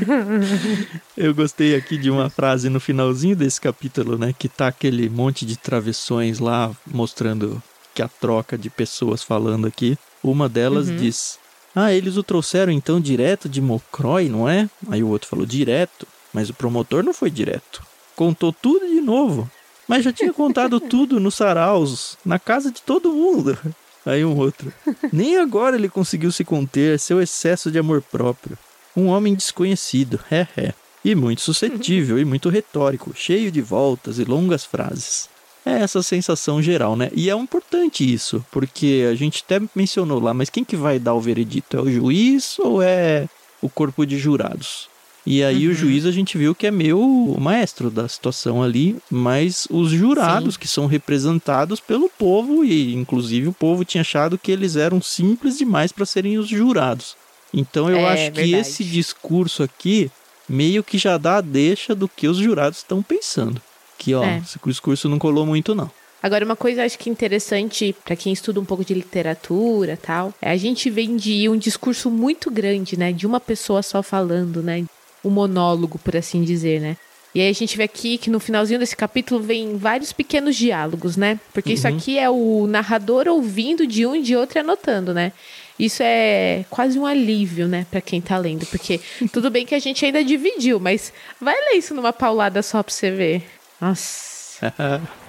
Eu 1.18 1.34
gostei 1.34 1.74
aqui 1.74 1.98
de 1.98 2.08
uma 2.08 2.30
frase 2.30 2.68
no 2.68 2.78
finalzinho 2.78 3.34
desse 3.34 3.60
capítulo, 3.60 4.16
né? 4.16 4.32
Que 4.38 4.48
tá 4.48 4.68
aquele 4.68 5.08
monte 5.08 5.44
de 5.44 5.56
travessões 5.56 6.38
lá 6.38 6.70
mostrando 6.86 7.60
que 7.92 8.00
a 8.00 8.06
troca 8.06 8.56
de 8.56 8.70
pessoas 8.70 9.20
falando 9.20 9.66
aqui. 9.66 9.98
Uma 10.22 10.48
delas 10.48 10.88
uhum. 10.88 10.96
diz: 10.96 11.40
Ah, 11.74 11.92
eles 11.92 12.16
o 12.16 12.22
trouxeram 12.22 12.70
então 12.70 13.00
direto 13.00 13.48
de 13.48 13.60
Mocroy, 13.60 14.28
não 14.28 14.48
é? 14.48 14.70
Aí 14.88 15.02
o 15.02 15.08
outro 15.08 15.28
falou: 15.28 15.44
Direto. 15.44 16.06
Mas 16.32 16.48
o 16.48 16.54
promotor 16.54 17.02
não 17.02 17.12
foi 17.12 17.32
direto. 17.32 17.84
Contou 18.14 18.52
tudo 18.52 18.86
de 18.86 19.00
novo. 19.00 19.50
Mas 19.88 20.04
já 20.04 20.12
tinha 20.12 20.32
contado 20.32 20.78
tudo 20.78 21.18
nos 21.18 21.34
saraus, 21.34 22.16
na 22.24 22.38
casa 22.38 22.70
de 22.70 22.80
todo 22.80 23.12
mundo. 23.12 23.58
Aí 24.06 24.24
um 24.24 24.36
outro. 24.36 24.72
Nem 25.12 25.36
agora 25.36 25.74
ele 25.74 25.88
conseguiu 25.88 26.30
se 26.30 26.44
conter, 26.44 27.00
seu 27.00 27.20
excesso 27.20 27.72
de 27.72 27.78
amor 27.80 28.00
próprio. 28.00 28.56
Um 28.96 29.08
homem 29.08 29.34
desconhecido, 29.34 30.20
é, 30.30 30.46
é. 30.56 30.74
E 31.04 31.14
muito 31.14 31.42
suscetível 31.42 32.18
e 32.18 32.24
muito 32.24 32.48
retórico, 32.48 33.12
cheio 33.14 33.50
de 33.50 33.60
voltas 33.60 34.18
e 34.18 34.24
longas 34.24 34.64
frases. 34.64 35.28
É 35.66 35.72
essa 35.80 36.02
sensação 36.02 36.62
geral, 36.62 36.96
né? 36.96 37.10
E 37.14 37.30
é 37.30 37.34
importante 37.34 38.10
isso, 38.10 38.44
porque 38.50 39.06
a 39.10 39.14
gente 39.14 39.42
até 39.44 39.60
mencionou 39.74 40.20
lá, 40.20 40.34
mas 40.34 40.50
quem 40.50 40.64
que 40.64 40.76
vai 40.76 40.98
dar 40.98 41.14
o 41.14 41.20
veredito? 41.20 41.76
É 41.76 41.80
o 41.80 41.90
juiz 41.90 42.58
ou 42.58 42.82
é 42.82 43.28
o 43.62 43.68
corpo 43.68 44.04
de 44.04 44.18
jurados? 44.18 44.88
E 45.26 45.42
aí 45.42 45.66
uhum. 45.66 45.72
o 45.72 45.74
juiz 45.74 46.04
a 46.04 46.10
gente 46.10 46.36
viu 46.36 46.54
que 46.54 46.66
é 46.66 46.70
meio 46.70 46.98
maestro 47.40 47.90
da 47.90 48.06
situação 48.06 48.62
ali, 48.62 48.96
mas 49.10 49.66
os 49.70 49.90
jurados 49.90 50.54
Sim. 50.54 50.60
que 50.60 50.68
são 50.68 50.86
representados 50.86 51.80
pelo 51.80 52.10
povo 52.10 52.62
e 52.62 52.94
inclusive 52.94 53.48
o 53.48 53.52
povo 53.52 53.86
tinha 53.86 54.02
achado 54.02 54.36
que 54.36 54.52
eles 54.52 54.76
eram 54.76 55.00
simples 55.00 55.56
demais 55.56 55.92
para 55.92 56.04
serem 56.04 56.36
os 56.36 56.46
jurados. 56.46 57.16
Então 57.54 57.88
eu 57.88 57.98
é, 57.98 58.12
acho 58.12 58.32
que 58.32 58.42
verdade. 58.42 58.56
esse 58.56 58.84
discurso 58.84 59.62
aqui 59.62 60.10
meio 60.48 60.82
que 60.82 60.98
já 60.98 61.16
dá 61.16 61.36
a 61.36 61.40
deixa 61.40 61.94
do 61.94 62.08
que 62.08 62.26
os 62.26 62.36
jurados 62.36 62.78
estão 62.78 63.02
pensando. 63.02 63.62
Que, 63.96 64.14
ó, 64.14 64.24
é. 64.24 64.38
esse 64.38 64.58
discurso 64.66 65.08
não 65.08 65.18
colou 65.18 65.46
muito, 65.46 65.74
não. 65.74 65.90
Agora, 66.22 66.44
uma 66.44 66.56
coisa 66.56 66.84
acho 66.84 66.98
que 66.98 67.10
interessante 67.10 67.94
para 68.04 68.16
quem 68.16 68.32
estuda 68.32 68.58
um 68.58 68.64
pouco 68.64 68.84
de 68.84 68.94
literatura 68.94 69.98
tal, 70.00 70.32
é 70.40 70.50
a 70.50 70.56
gente 70.56 70.88
vem 70.90 71.16
de 71.16 71.48
um 71.48 71.56
discurso 71.56 72.10
muito 72.10 72.50
grande, 72.50 72.98
né? 72.98 73.12
De 73.12 73.26
uma 73.26 73.38
pessoa 73.38 73.82
só 73.82 74.02
falando, 74.02 74.62
né? 74.62 74.84
Um 75.22 75.30
monólogo, 75.30 75.98
por 75.98 76.16
assim 76.16 76.42
dizer, 76.42 76.80
né? 76.80 76.96
E 77.34 77.40
aí 77.40 77.50
a 77.50 77.52
gente 77.52 77.76
vê 77.76 77.82
aqui 77.82 78.16
que 78.16 78.30
no 78.30 78.40
finalzinho 78.40 78.78
desse 78.78 78.96
capítulo 78.96 79.40
vem 79.42 79.76
vários 79.76 80.12
pequenos 80.12 80.56
diálogos, 80.56 81.16
né? 81.16 81.38
Porque 81.52 81.70
uhum. 81.70 81.74
isso 81.74 81.88
aqui 81.88 82.18
é 82.18 82.30
o 82.30 82.66
narrador 82.66 83.26
ouvindo 83.28 83.86
de 83.86 84.06
um 84.06 84.14
e 84.14 84.22
de 84.22 84.36
outro 84.36 84.58
e 84.58 84.60
anotando, 84.60 85.12
né? 85.12 85.32
Isso 85.78 86.02
é 86.02 86.64
quase 86.70 86.98
um 86.98 87.04
alívio, 87.04 87.66
né, 87.66 87.86
para 87.90 88.00
quem 88.00 88.20
tá 88.20 88.38
lendo, 88.38 88.64
porque 88.66 89.00
tudo 89.32 89.50
bem 89.50 89.66
que 89.66 89.74
a 89.74 89.78
gente 89.78 90.04
ainda 90.04 90.22
dividiu, 90.22 90.78
mas 90.78 91.12
vai 91.40 91.54
ler 91.54 91.78
isso 91.78 91.94
numa 91.94 92.12
paulada 92.12 92.62
só 92.62 92.82
pra 92.82 92.92
você 92.92 93.10
ver. 93.10 93.44
Nossa. 93.80 94.72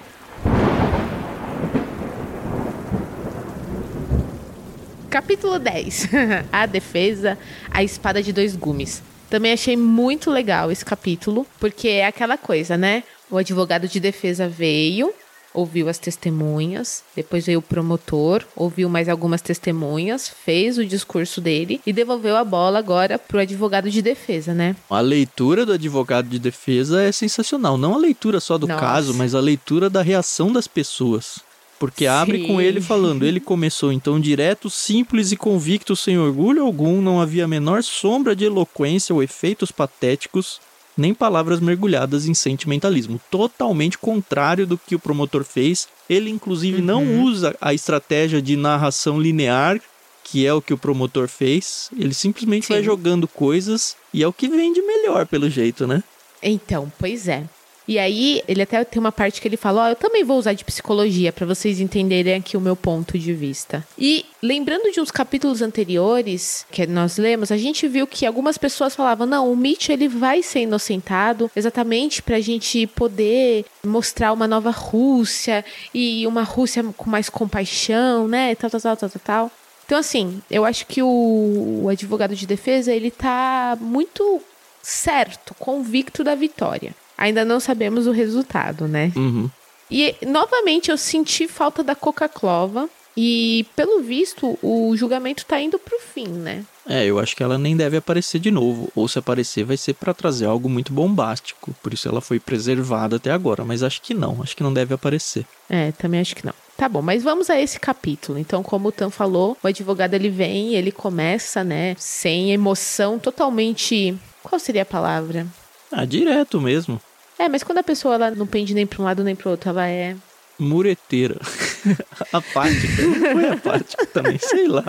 Capítulo 5.10 5.58
10. 5.58 6.08
a 6.52 6.66
defesa, 6.66 7.38
a 7.70 7.82
espada 7.82 8.22
de 8.22 8.32
dois 8.32 8.54
gumes. 8.54 9.02
Também 9.30 9.52
achei 9.52 9.76
muito 9.76 10.30
legal 10.30 10.70
esse 10.70 10.84
capítulo, 10.84 11.46
porque 11.58 11.88
é 11.88 12.06
aquela 12.06 12.36
coisa, 12.36 12.76
né? 12.76 13.02
O 13.30 13.38
advogado 13.38 13.88
de 13.88 13.98
defesa 13.98 14.48
veio, 14.48 15.12
ouviu 15.56 15.88
as 15.88 15.98
testemunhas, 15.98 17.02
depois 17.16 17.46
veio 17.46 17.60
o 17.60 17.62
promotor, 17.62 18.44
ouviu 18.54 18.88
mais 18.88 19.08
algumas 19.08 19.40
testemunhas, 19.40 20.28
fez 20.28 20.76
o 20.76 20.84
discurso 20.84 21.40
dele 21.40 21.80
e 21.86 21.92
devolveu 21.92 22.36
a 22.36 22.44
bola 22.44 22.78
agora 22.78 23.18
pro 23.18 23.40
advogado 23.40 23.90
de 23.90 24.02
defesa, 24.02 24.52
né? 24.52 24.76
A 24.90 25.00
leitura 25.00 25.64
do 25.64 25.72
advogado 25.72 26.28
de 26.28 26.38
defesa 26.38 27.02
é 27.02 27.10
sensacional, 27.10 27.78
não 27.78 27.94
a 27.94 27.98
leitura 27.98 28.38
só 28.38 28.58
do 28.58 28.66
Nossa. 28.66 28.80
caso, 28.80 29.14
mas 29.14 29.34
a 29.34 29.40
leitura 29.40 29.88
da 29.88 30.02
reação 30.02 30.52
das 30.52 30.68
pessoas. 30.68 31.40
Porque 31.78 32.04
Sim. 32.04 32.10
abre 32.10 32.46
com 32.46 32.60
ele 32.60 32.80
falando, 32.80 33.24
ele 33.24 33.40
começou 33.40 33.92
então 33.92 34.18
direto, 34.18 34.70
simples 34.70 35.32
e 35.32 35.36
convicto, 35.36 35.94
sem 35.94 36.18
orgulho 36.18 36.62
algum, 36.62 37.02
não 37.02 37.20
havia 37.20 37.44
a 37.44 37.48
menor 37.48 37.82
sombra 37.82 38.34
de 38.34 38.44
eloquência 38.44 39.14
ou 39.14 39.22
efeitos 39.22 39.70
patéticos 39.70 40.60
nem 40.96 41.12
palavras 41.12 41.60
mergulhadas 41.60 42.26
em 42.26 42.34
sentimentalismo. 42.34 43.20
Totalmente 43.30 43.98
contrário 43.98 44.66
do 44.66 44.78
que 44.78 44.94
o 44.94 44.98
promotor 44.98 45.44
fez. 45.44 45.88
Ele, 46.08 46.30
inclusive, 46.30 46.78
uhum. 46.78 46.84
não 46.84 47.22
usa 47.22 47.56
a 47.60 47.74
estratégia 47.74 48.40
de 48.40 48.56
narração 48.56 49.20
linear, 49.20 49.80
que 50.24 50.46
é 50.46 50.52
o 50.52 50.62
que 50.62 50.72
o 50.72 50.78
promotor 50.78 51.28
fez. 51.28 51.90
Ele 51.96 52.14
simplesmente 52.14 52.66
Sim. 52.66 52.74
vai 52.74 52.82
jogando 52.82 53.28
coisas 53.28 53.96
e 54.12 54.22
é 54.22 54.28
o 54.28 54.32
que 54.32 54.48
vende 54.48 54.80
melhor, 54.82 55.26
pelo 55.26 55.50
jeito, 55.50 55.86
né? 55.86 56.02
Então, 56.42 56.90
pois 56.98 57.28
é. 57.28 57.44
E 57.88 57.98
aí, 57.98 58.42
ele 58.48 58.62
até 58.62 58.82
tem 58.84 58.98
uma 58.98 59.12
parte 59.12 59.40
que 59.40 59.46
ele 59.46 59.56
fala: 59.56 59.82
Ó, 59.82 59.86
oh, 59.86 59.88
eu 59.90 59.96
também 59.96 60.24
vou 60.24 60.38
usar 60.38 60.52
de 60.52 60.64
psicologia 60.64 61.32
para 61.32 61.46
vocês 61.46 61.80
entenderem 61.80 62.34
aqui 62.34 62.56
o 62.56 62.60
meu 62.60 62.74
ponto 62.74 63.18
de 63.18 63.32
vista. 63.32 63.86
E 63.98 64.26
lembrando 64.42 64.90
de 64.92 65.00
uns 65.00 65.10
capítulos 65.10 65.62
anteriores 65.62 66.66
que 66.70 66.86
nós 66.86 67.16
lemos, 67.16 67.52
a 67.52 67.56
gente 67.56 67.86
viu 67.86 68.06
que 68.06 68.26
algumas 68.26 68.58
pessoas 68.58 68.94
falavam: 68.94 69.26
não, 69.26 69.50
o 69.50 69.56
Mitch 69.56 69.88
ele 69.88 70.08
vai 70.08 70.42
ser 70.42 70.60
inocentado 70.60 71.50
exatamente 71.54 72.22
para 72.22 72.36
a 72.36 72.40
gente 72.40 72.86
poder 72.88 73.64
mostrar 73.84 74.32
uma 74.32 74.48
nova 74.48 74.70
Rússia 74.70 75.64
e 75.94 76.26
uma 76.26 76.42
Rússia 76.42 76.84
com 76.96 77.08
mais 77.08 77.28
compaixão, 77.28 78.26
né? 78.26 78.54
Tal, 78.56 78.70
tal, 78.70 78.80
tal, 78.80 78.96
tal, 78.96 79.10
tal. 79.10 79.20
tal. 79.24 79.52
Então, 79.86 79.98
assim, 79.98 80.42
eu 80.50 80.64
acho 80.64 80.84
que 80.86 81.00
o, 81.00 81.82
o 81.84 81.88
advogado 81.88 82.34
de 82.34 82.44
defesa 82.44 82.92
ele 82.92 83.10
tá 83.10 83.78
muito 83.80 84.42
certo, 84.82 85.54
convicto 85.54 86.24
da 86.24 86.34
vitória. 86.34 86.92
Ainda 87.16 87.44
não 87.44 87.60
sabemos 87.60 88.06
o 88.06 88.12
resultado, 88.12 88.86
né? 88.86 89.12
Uhum. 89.16 89.50
E 89.90 90.14
novamente 90.26 90.90
eu 90.90 90.96
senti 90.96 91.46
falta 91.46 91.82
da 91.82 91.94
Coca-Clova. 91.94 92.88
E 93.18 93.64
pelo 93.74 94.02
visto, 94.02 94.58
o 94.62 94.94
julgamento 94.94 95.46
tá 95.46 95.58
indo 95.58 95.78
pro 95.78 95.98
fim, 95.98 96.28
né? 96.28 96.64
É, 96.86 97.06
eu 97.06 97.18
acho 97.18 97.34
que 97.34 97.42
ela 97.42 97.56
nem 97.56 97.74
deve 97.74 97.96
aparecer 97.96 98.38
de 98.38 98.50
novo. 98.50 98.92
Ou 98.94 99.08
se 99.08 99.18
aparecer, 99.18 99.64
vai 99.64 99.78
ser 99.78 99.94
para 99.94 100.12
trazer 100.12 100.44
algo 100.44 100.68
muito 100.68 100.92
bombástico. 100.92 101.74
Por 101.82 101.94
isso 101.94 102.06
ela 102.08 102.20
foi 102.20 102.38
preservada 102.38 103.16
até 103.16 103.30
agora. 103.30 103.64
Mas 103.64 103.82
acho 103.82 104.02
que 104.02 104.12
não. 104.12 104.42
Acho 104.42 104.54
que 104.54 104.62
não 104.62 104.72
deve 104.72 104.92
aparecer. 104.92 105.46
É, 105.70 105.92
também 105.92 106.20
acho 106.20 106.36
que 106.36 106.44
não. 106.44 106.52
Tá 106.76 106.90
bom, 106.90 107.00
mas 107.00 107.22
vamos 107.22 107.48
a 107.48 107.58
esse 107.58 107.80
capítulo. 107.80 108.38
Então, 108.38 108.62
como 108.62 108.88
o 108.88 108.92
Tan 108.92 109.08
falou, 109.08 109.56
o 109.62 109.66
advogado 109.66 110.12
ele 110.12 110.28
vem, 110.28 110.74
ele 110.74 110.92
começa, 110.92 111.64
né, 111.64 111.96
sem 111.98 112.52
emoção, 112.52 113.18
totalmente. 113.18 114.14
Qual 114.42 114.58
seria 114.58 114.82
a 114.82 114.86
palavra? 114.86 115.46
Ah, 115.90 116.04
direto 116.04 116.60
mesmo. 116.60 117.00
É, 117.38 117.48
mas 117.48 117.62
quando 117.62 117.78
a 117.78 117.82
pessoa 117.82 118.14
ela 118.14 118.30
não 118.30 118.46
pende 118.46 118.74
nem 118.74 118.86
para 118.86 119.02
um 119.02 119.04
lado 119.04 119.22
nem 119.22 119.36
para 119.36 119.50
outro, 119.50 119.70
ela 119.70 119.86
é 119.86 120.16
mureteira. 120.58 121.38
apática. 122.32 123.02
Não 123.02 123.32
foi 123.32 123.48
apática 123.48 124.06
também, 124.06 124.38
sei 124.38 124.66
lá. 124.66 124.84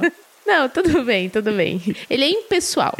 Não, 0.45 0.69
tudo 0.69 1.03
bem, 1.03 1.29
tudo 1.29 1.51
bem. 1.51 1.81
Ele 2.09 2.23
é 2.23 2.29
impessoal. 2.29 2.97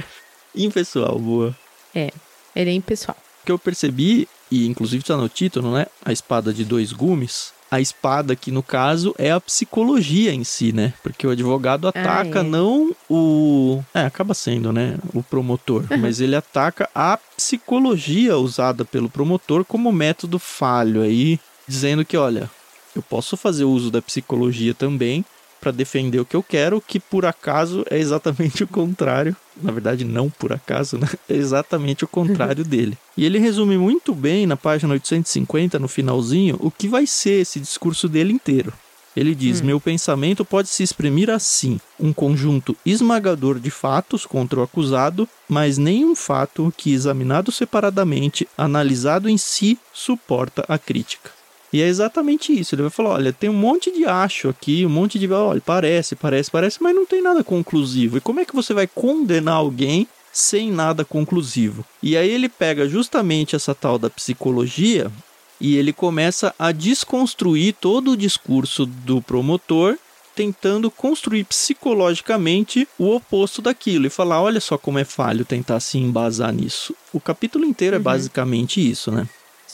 Impessoal, 0.53 1.17
boa. 1.17 1.55
É, 1.95 2.11
ele 2.55 2.71
é 2.71 2.73
impessoal. 2.73 3.17
O 3.41 3.45
que 3.45 3.51
eu 3.51 3.57
percebi, 3.57 4.27
e 4.51 4.67
inclusive 4.67 5.01
está 5.01 5.15
no 5.15 5.29
título, 5.29 5.73
né? 5.73 5.87
A 6.03 6.11
espada 6.11 6.53
de 6.53 6.65
dois 6.65 6.91
gumes 6.91 7.53
a 7.69 7.81
espada 7.81 8.33
aqui 8.33 8.51
no 8.51 8.63
caso 8.63 9.13
é 9.17 9.31
a 9.31 9.39
psicologia 9.39 10.33
em 10.33 10.43
si, 10.43 10.71
né? 10.71 10.93
Porque 11.03 11.27
o 11.27 11.29
advogado 11.29 11.87
ataca 11.87 12.39
ah, 12.39 12.43
é. 12.43 12.43
não 12.43 12.95
o. 13.09 13.83
É, 13.93 14.01
acaba 14.01 14.33
sendo, 14.33 14.71
né? 14.71 14.97
O 15.13 15.21
promotor. 15.21 15.85
Uhum. 15.91 15.97
Mas 15.97 16.21
ele 16.21 16.35
ataca 16.35 16.89
a 16.93 17.17
psicologia 17.35 18.37
usada 18.37 18.85
pelo 18.85 19.09
promotor 19.09 19.65
como 19.65 19.91
método 19.91 20.39
falho 20.39 21.01
aí, 21.01 21.39
dizendo 21.67 22.05
que, 22.05 22.15
olha, 22.15 22.49
eu 22.95 23.01
posso 23.01 23.35
fazer 23.37 23.65
uso 23.65 23.91
da 23.91 24.01
psicologia 24.01 24.73
também 24.73 25.23
para 25.59 25.71
defender 25.71 26.19
o 26.19 26.25
que 26.25 26.35
eu 26.35 26.43
quero, 26.43 26.81
que 26.85 26.99
por 26.99 27.25
acaso 27.25 27.85
é 27.89 27.97
exatamente 27.97 28.63
o 28.65 28.67
contrário. 28.67 29.35
Na 29.61 29.71
verdade, 29.71 30.05
não 30.05 30.29
por 30.29 30.53
acaso, 30.53 30.97
né? 30.97 31.07
É 31.27 31.35
exatamente 31.35 32.03
o 32.03 32.07
contrário 32.07 32.63
dele. 32.65 32.97
E 33.15 33.25
ele 33.25 33.39
resume 33.39 33.77
muito 33.77 34.13
bem 34.13 34.45
na 34.45 34.55
página 34.55 34.93
850, 34.93 35.79
no 35.79 35.87
finalzinho, 35.87 36.57
o 36.59 36.69
que 36.69 36.87
vai 36.87 37.07
ser 37.07 37.41
esse 37.41 37.59
discurso 37.59 38.07
dele 38.07 38.33
inteiro. 38.33 38.71
Ele 39.17 39.33
diz: 39.33 39.61
hum. 39.61 39.65
Meu 39.65 39.79
pensamento 39.79 40.45
pode 40.45 40.69
se 40.69 40.83
exprimir 40.83 41.31
assim: 41.31 41.79
um 41.99 42.13
conjunto 42.13 42.77
esmagador 42.85 43.59
de 43.59 43.71
fatos 43.71 44.27
contra 44.27 44.59
o 44.59 44.63
acusado, 44.63 45.27
mas 45.49 45.79
nenhum 45.79 46.15
fato 46.15 46.71
que, 46.77 46.93
examinado 46.93 47.51
separadamente, 47.51 48.47
analisado 48.55 49.27
em 49.27 49.37
si, 49.37 49.79
suporta 49.91 50.63
a 50.67 50.77
crítica. 50.77 51.36
E 51.71 51.81
é 51.81 51.87
exatamente 51.87 52.57
isso. 52.57 52.75
Ele 52.75 52.83
vai 52.83 52.91
falar: 52.91 53.11
olha, 53.11 53.33
tem 53.33 53.49
um 53.49 53.53
monte 53.53 53.91
de 53.91 54.05
acho 54.05 54.49
aqui, 54.49 54.85
um 54.85 54.89
monte 54.89 55.19
de. 55.19 55.31
Olha, 55.31 55.61
parece, 55.61 56.15
parece, 56.15 56.49
parece, 56.49 56.81
mas 56.81 56.95
não 56.95 57.05
tem 57.05 57.21
nada 57.21 57.43
conclusivo. 57.43 58.17
E 58.17 58.21
como 58.21 58.39
é 58.39 58.45
que 58.45 58.55
você 58.55 58.73
vai 58.73 58.87
condenar 58.87 59.55
alguém 59.55 60.07
sem 60.31 60.71
nada 60.71 61.03
conclusivo? 61.03 61.85
E 62.01 62.15
aí 62.15 62.29
ele 62.29 62.47
pega 62.49 62.87
justamente 62.87 63.55
essa 63.55 63.75
tal 63.75 63.97
da 63.97 64.09
psicologia 64.09 65.11
e 65.59 65.75
ele 65.75 65.91
começa 65.91 66.53
a 66.57 66.71
desconstruir 66.71 67.73
todo 67.73 68.11
o 68.11 68.17
discurso 68.17 68.85
do 68.85 69.21
promotor 69.21 69.97
tentando 70.35 70.91
construir 70.91 71.45
psicologicamente 71.45 72.87
o 72.99 73.15
oposto 73.15 73.59
daquilo 73.59 74.05
e 74.05 74.09
falar, 74.11 74.39
olha 74.39 74.61
só 74.61 74.77
como 74.77 74.99
é 74.99 75.03
falho 75.03 75.43
tentar 75.43 75.79
se 75.79 75.97
embasar 75.97 76.53
nisso. 76.53 76.95
O 77.11 77.19
capítulo 77.19 77.65
inteiro 77.65 77.95
é 77.95 77.97
uhum. 77.97 78.01
é 78.01 78.03
basicamente 78.03 78.79
isso, 78.79 79.11
né? 79.11 79.27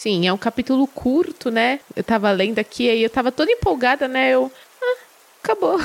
Sim, 0.04 0.28
é 0.28 0.34
um 0.34 0.38
capítulo 0.38 0.86
curto, 0.86 1.50
né? 1.50 1.80
Eu 1.96 2.04
tava 2.04 2.30
lendo 2.34 2.60
aqui 2.60 2.92
e 2.92 3.04
eu 3.04 3.10
tava 3.10 3.32
toda 3.32 3.50
empolgada, 3.50 4.06
né? 4.06 4.32
Eu. 4.32 4.52
Ah, 4.82 4.98
acabou. 5.42 5.80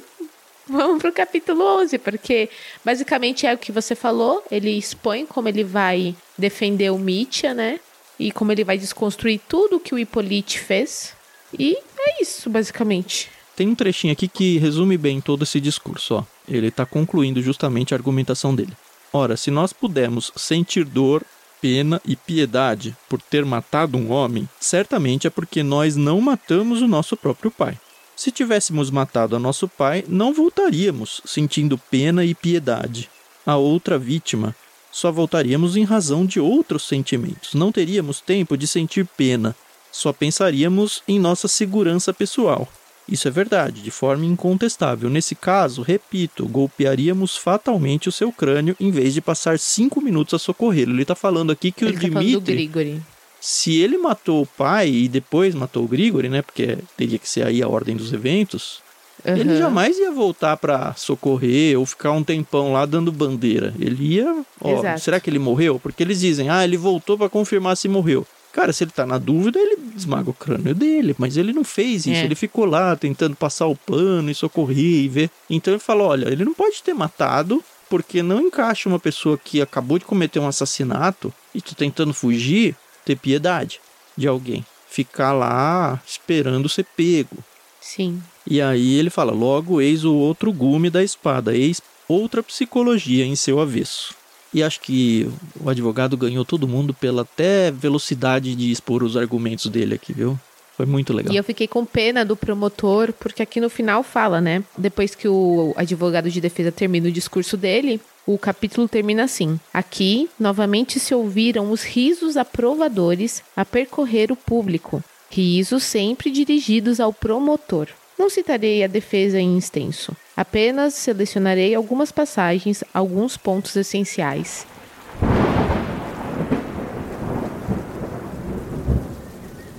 Vamos 0.66 1.02
pro 1.02 1.12
capítulo 1.12 1.62
11, 1.82 1.98
porque 1.98 2.48
basicamente 2.82 3.46
é 3.46 3.52
o 3.52 3.58
que 3.58 3.70
você 3.70 3.94
falou. 3.94 4.42
Ele 4.50 4.70
expõe 4.70 5.26
como 5.26 5.46
ele 5.46 5.62
vai 5.62 6.16
defender 6.38 6.90
o 6.90 6.96
Mitya, 6.96 7.52
né? 7.52 7.80
E 8.18 8.32
como 8.32 8.50
ele 8.50 8.64
vai 8.64 8.78
desconstruir 8.78 9.42
tudo 9.46 9.78
que 9.78 9.94
o 9.94 9.98
Hippolyte 9.98 10.58
fez. 10.58 11.12
E 11.52 11.76
é 11.98 12.22
isso, 12.22 12.48
basicamente. 12.48 13.30
Tem 13.54 13.68
um 13.68 13.74
trechinho 13.74 14.14
aqui 14.14 14.26
que 14.26 14.56
resume 14.56 14.96
bem 14.96 15.20
todo 15.20 15.42
esse 15.42 15.60
discurso, 15.60 16.14
ó. 16.14 16.24
Ele 16.48 16.68
está 16.68 16.86
concluindo 16.86 17.42
justamente 17.42 17.92
a 17.92 17.98
argumentação 17.98 18.54
dele. 18.54 18.72
Ora, 19.12 19.36
se 19.36 19.50
nós 19.50 19.70
pudermos 19.70 20.32
sentir 20.34 20.86
dor 20.86 21.22
pena 21.64 21.98
e 22.04 22.14
piedade 22.14 22.94
por 23.08 23.22
ter 23.22 23.42
matado 23.42 23.96
um 23.96 24.12
homem, 24.12 24.46
certamente 24.60 25.26
é 25.26 25.30
porque 25.30 25.62
nós 25.62 25.96
não 25.96 26.20
matamos 26.20 26.82
o 26.82 26.86
nosso 26.86 27.16
próprio 27.16 27.50
pai. 27.50 27.78
Se 28.14 28.30
tivéssemos 28.30 28.90
matado 28.90 29.34
a 29.34 29.38
nosso 29.38 29.66
pai, 29.66 30.04
não 30.06 30.34
voltaríamos 30.34 31.22
sentindo 31.24 31.78
pena 31.78 32.22
e 32.22 32.34
piedade. 32.34 33.08
A 33.46 33.56
outra 33.56 33.98
vítima 33.98 34.54
só 34.92 35.10
voltaríamos 35.10 35.74
em 35.74 35.84
razão 35.84 36.26
de 36.26 36.38
outros 36.38 36.86
sentimentos. 36.86 37.54
Não 37.54 37.72
teríamos 37.72 38.20
tempo 38.20 38.58
de 38.58 38.66
sentir 38.66 39.06
pena, 39.16 39.56
só 39.90 40.12
pensaríamos 40.12 41.02
em 41.08 41.18
nossa 41.18 41.48
segurança 41.48 42.12
pessoal. 42.12 42.68
Isso 43.06 43.28
é 43.28 43.30
verdade, 43.30 43.82
de 43.82 43.90
forma 43.90 44.24
incontestável. 44.24 45.10
Nesse 45.10 45.34
caso, 45.34 45.82
repito, 45.82 46.46
golpearíamos 46.48 47.36
fatalmente 47.36 48.08
o 48.08 48.12
seu 48.12 48.32
crânio 48.32 48.74
em 48.80 48.90
vez 48.90 49.12
de 49.12 49.20
passar 49.20 49.58
cinco 49.58 50.00
minutos 50.00 50.34
a 50.34 50.38
socorrê-lo. 50.38 50.92
Ele 50.92 51.02
está 51.02 51.14
falando 51.14 51.52
aqui 51.52 51.70
que 51.70 51.84
ele 51.84 51.96
o 51.96 52.00
tá 52.00 52.08
Dimitri. 52.08 53.02
Se 53.40 53.76
ele 53.76 53.98
matou 53.98 54.42
o 54.42 54.46
pai 54.46 54.88
e 54.88 55.08
depois 55.08 55.54
matou 55.54 55.84
o 55.84 55.88
Grigori, 55.88 56.30
né? 56.30 56.40
Porque 56.40 56.78
teria 56.96 57.18
que 57.18 57.28
ser 57.28 57.46
aí 57.46 57.62
a 57.62 57.68
ordem 57.68 57.94
dos 57.94 58.10
eventos. 58.10 58.82
Uhum. 59.22 59.36
Ele 59.36 59.58
jamais 59.58 59.98
ia 59.98 60.10
voltar 60.10 60.56
para 60.56 60.94
socorrer 60.94 61.78
ou 61.78 61.84
ficar 61.84 62.12
um 62.12 62.24
tempão 62.24 62.72
lá 62.72 62.86
dando 62.86 63.12
bandeira. 63.12 63.74
Ele 63.78 64.14
ia. 64.14 64.44
Ó, 64.58 64.96
será 64.96 65.20
que 65.20 65.28
ele 65.28 65.38
morreu? 65.38 65.78
Porque 65.78 66.02
eles 66.02 66.20
dizem, 66.20 66.48
ah, 66.48 66.64
ele 66.64 66.78
voltou 66.78 67.18
para 67.18 67.28
confirmar 67.28 67.76
se 67.76 67.86
morreu. 67.86 68.26
Cara, 68.54 68.72
se 68.72 68.84
ele 68.84 68.92
tá 68.92 69.04
na 69.04 69.18
dúvida, 69.18 69.58
ele 69.58 69.76
esmaga 69.96 70.30
o 70.30 70.32
crânio 70.32 70.76
dele, 70.76 71.12
mas 71.18 71.36
ele 71.36 71.52
não 71.52 71.64
fez 71.64 72.06
isso. 72.06 72.20
É. 72.20 72.24
Ele 72.24 72.36
ficou 72.36 72.64
lá 72.64 72.94
tentando 72.94 73.34
passar 73.34 73.66
o 73.66 73.74
pano 73.74 74.30
e 74.30 74.34
socorrer 74.34 74.78
e 74.78 75.08
ver. 75.08 75.30
Então 75.50 75.74
ele 75.74 75.80
falou: 75.80 76.06
olha, 76.06 76.28
ele 76.28 76.44
não 76.44 76.54
pode 76.54 76.80
ter 76.80 76.94
matado, 76.94 77.64
porque 77.90 78.22
não 78.22 78.40
encaixa 78.40 78.88
uma 78.88 79.00
pessoa 79.00 79.36
que 79.36 79.60
acabou 79.60 79.98
de 79.98 80.04
cometer 80.04 80.38
um 80.38 80.46
assassinato 80.46 81.34
e 81.52 81.60
tá 81.60 81.72
tentando 81.76 82.14
fugir, 82.14 82.76
ter 83.04 83.16
piedade 83.16 83.80
de 84.16 84.28
alguém. 84.28 84.64
Ficar 84.88 85.32
lá 85.32 86.00
esperando 86.06 86.68
ser 86.68 86.86
pego. 86.96 87.36
Sim. 87.80 88.22
E 88.46 88.62
aí 88.62 88.94
ele 88.94 89.10
fala: 89.10 89.32
logo, 89.32 89.80
eis 89.80 90.04
o 90.04 90.14
outro 90.14 90.52
gume 90.52 90.90
da 90.90 91.02
espada, 91.02 91.56
eis 91.56 91.82
outra 92.06 92.40
psicologia 92.40 93.26
em 93.26 93.34
seu 93.34 93.58
avesso. 93.58 94.14
E 94.54 94.62
acho 94.62 94.80
que 94.80 95.28
o 95.60 95.68
advogado 95.68 96.16
ganhou 96.16 96.44
todo 96.44 96.68
mundo 96.68 96.94
pela 96.94 97.22
até 97.22 97.72
velocidade 97.72 98.54
de 98.54 98.70
expor 98.70 99.02
os 99.02 99.16
argumentos 99.16 99.66
dele 99.66 99.96
aqui, 99.96 100.12
viu? 100.12 100.38
Foi 100.76 100.86
muito 100.86 101.12
legal. 101.12 101.32
E 101.32 101.36
eu 101.36 101.44
fiquei 101.44 101.66
com 101.66 101.84
pena 101.84 102.24
do 102.24 102.36
promotor, 102.36 103.12
porque 103.12 103.42
aqui 103.42 103.60
no 103.60 103.68
final 103.68 104.02
fala, 104.02 104.40
né? 104.40 104.62
Depois 104.78 105.14
que 105.14 105.26
o 105.28 105.72
advogado 105.76 106.30
de 106.30 106.40
defesa 106.40 106.72
termina 106.72 107.08
o 107.08 107.12
discurso 107.12 107.56
dele, 107.56 108.00
o 108.26 108.38
capítulo 108.38 108.88
termina 108.88 109.24
assim: 109.24 109.58
Aqui, 109.72 110.28
novamente 110.38 110.98
se 110.98 111.14
ouviram 111.14 111.70
os 111.70 111.82
risos 111.82 112.36
aprovadores 112.36 113.42
a 113.56 113.64
percorrer 113.64 114.32
o 114.32 114.36
público, 114.36 115.02
risos 115.30 115.82
sempre 115.82 116.30
dirigidos 116.30 117.00
ao 117.00 117.12
promotor. 117.12 117.88
Não 118.16 118.30
citarei 118.30 118.84
a 118.84 118.86
defesa 118.86 119.40
em 119.40 119.58
extenso, 119.58 120.16
apenas 120.36 120.94
selecionarei 120.94 121.74
algumas 121.74 122.12
passagens, 122.12 122.84
alguns 122.94 123.36
pontos 123.36 123.74
essenciais. 123.74 124.66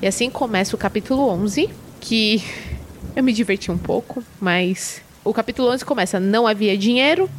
E 0.02 0.08
assim 0.08 0.30
começa 0.30 0.76
o 0.76 0.80
capítulo 0.80 1.30
11, 1.30 1.70
que 2.02 2.44
eu 3.16 3.24
me 3.24 3.32
diverti 3.32 3.72
um 3.72 3.78
pouco, 3.78 4.22
mas 4.40 5.02
o 5.24 5.34
capítulo 5.34 5.70
11 5.70 5.86
começa: 5.86 6.20
não 6.20 6.46
havia 6.46 6.78
dinheiro, 6.78 7.30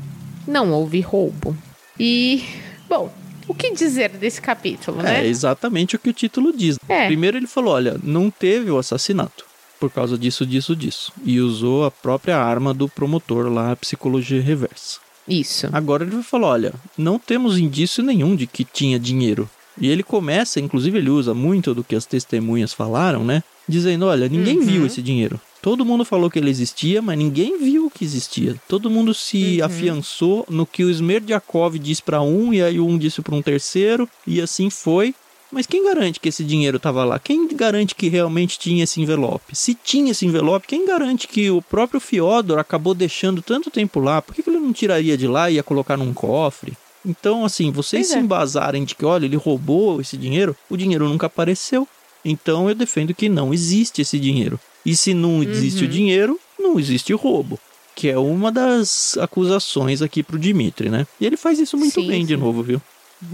não 0.48 0.72
houve 0.72 1.02
roubo. 1.02 1.54
E, 2.00 2.42
bom, 2.88 3.12
o 3.46 3.54
que 3.54 3.70
dizer 3.70 4.08
desse 4.10 4.40
capítulo, 4.40 5.00
é 5.00 5.02
né? 5.02 5.24
É 5.24 5.26
exatamente 5.26 5.94
o 5.94 5.98
que 5.98 6.08
o 6.08 6.12
título 6.14 6.56
diz. 6.56 6.78
É. 6.88 7.06
Primeiro 7.06 7.36
ele 7.36 7.46
falou: 7.46 7.74
olha, 7.74 8.00
não 8.02 8.30
teve 8.30 8.70
o 8.70 8.78
assassinato 8.78 9.44
por 9.78 9.90
causa 9.90 10.16
disso, 10.18 10.44
disso, 10.46 10.74
disso. 10.76 11.12
E 11.24 11.40
usou 11.40 11.84
a 11.84 11.90
própria 11.90 12.38
arma 12.38 12.72
do 12.74 12.88
promotor 12.88 13.48
lá, 13.52 13.72
a 13.72 13.76
psicologia 13.76 14.40
reversa. 14.40 14.98
Isso. 15.28 15.68
Agora 15.72 16.04
ele 16.04 16.12
vai 16.14 16.22
falar: 16.22 16.48
olha, 16.48 16.74
não 16.96 17.18
temos 17.18 17.58
indício 17.58 18.02
nenhum 18.02 18.36
de 18.36 18.46
que 18.46 18.64
tinha 18.64 18.98
dinheiro. 18.98 19.48
E 19.78 19.88
ele 19.88 20.02
começa, 20.02 20.58
inclusive 20.60 20.96
ele 20.98 21.10
usa 21.10 21.34
muito 21.34 21.74
do 21.74 21.84
que 21.84 21.94
as 21.94 22.06
testemunhas 22.06 22.72
falaram, 22.72 23.24
né? 23.24 23.42
Dizendo: 23.68 24.06
olha, 24.06 24.28
ninguém 24.28 24.58
Uhum. 24.58 24.64
viu 24.64 24.86
esse 24.86 25.02
dinheiro. 25.02 25.40
Todo 25.60 25.84
mundo 25.84 26.04
falou 26.04 26.30
que 26.30 26.38
ele 26.38 26.48
existia, 26.48 27.02
mas 27.02 27.18
ninguém 27.18 27.58
viu 27.58 27.90
que 27.92 28.04
existia. 28.04 28.54
Todo 28.68 28.88
mundo 28.88 29.12
se 29.12 29.58
Uhum. 29.58 29.66
afiançou 29.66 30.46
no 30.48 30.64
que 30.64 30.84
o 30.84 30.90
Smerdyakov 30.90 31.76
disse 31.78 32.00
para 32.02 32.22
um 32.22 32.54
e 32.54 32.62
aí 32.62 32.78
um 32.78 32.96
disse 32.96 33.20
para 33.20 33.34
um 33.34 33.42
terceiro 33.42 34.08
e 34.26 34.40
assim 34.40 34.70
foi. 34.70 35.12
Mas 35.56 35.66
quem 35.66 35.82
garante 35.86 36.20
que 36.20 36.28
esse 36.28 36.44
dinheiro 36.44 36.76
estava 36.76 37.02
lá? 37.02 37.18
Quem 37.18 37.48
garante 37.48 37.94
que 37.94 38.10
realmente 38.10 38.58
tinha 38.58 38.84
esse 38.84 39.00
envelope? 39.00 39.56
Se 39.56 39.72
tinha 39.74 40.10
esse 40.10 40.26
envelope, 40.26 40.66
quem 40.66 40.86
garante 40.86 41.26
que 41.26 41.50
o 41.50 41.62
próprio 41.62 41.98
Fyodor 41.98 42.58
acabou 42.58 42.92
deixando 42.92 43.40
tanto 43.40 43.70
tempo 43.70 43.98
lá? 43.98 44.20
Por 44.20 44.34
que 44.34 44.42
que 44.42 44.50
ele 44.50 44.58
não 44.58 44.70
tiraria 44.70 45.16
de 45.16 45.26
lá 45.26 45.50
e 45.50 45.54
ia 45.54 45.62
colocar 45.62 45.96
num 45.96 46.12
cofre? 46.12 46.74
Então, 47.06 47.42
assim, 47.42 47.70
vocês 47.70 48.08
se 48.08 48.16
é. 48.16 48.18
embasarem 48.18 48.84
de 48.84 48.94
que, 48.94 49.06
olha, 49.06 49.24
ele 49.24 49.36
roubou 49.36 49.98
esse 49.98 50.14
dinheiro, 50.18 50.54
o 50.68 50.76
dinheiro 50.76 51.08
nunca 51.08 51.26
apareceu. 51.26 51.88
Então 52.22 52.68
eu 52.68 52.74
defendo 52.74 53.14
que 53.14 53.26
não 53.26 53.54
existe 53.54 54.02
esse 54.02 54.18
dinheiro. 54.20 54.60
E 54.84 54.94
se 54.94 55.14
não 55.14 55.42
existe 55.42 55.84
Uhum. 55.84 55.88
o 55.88 55.90
dinheiro, 55.90 56.40
não 56.58 56.78
existe 56.78 57.14
o 57.14 57.16
roubo. 57.16 57.58
Que 57.94 58.10
é 58.10 58.18
uma 58.18 58.52
das 58.52 59.16
acusações 59.16 60.02
aqui 60.02 60.22
pro 60.22 60.38
Dimitri, 60.38 60.90
né? 60.90 61.06
E 61.18 61.24
ele 61.24 61.38
faz 61.38 61.58
isso 61.58 61.78
muito 61.78 61.98
Sim, 62.02 62.08
bem 62.08 62.26
de 62.26 62.34
sim. 62.34 62.40
novo, 62.40 62.62
viu? 62.62 62.82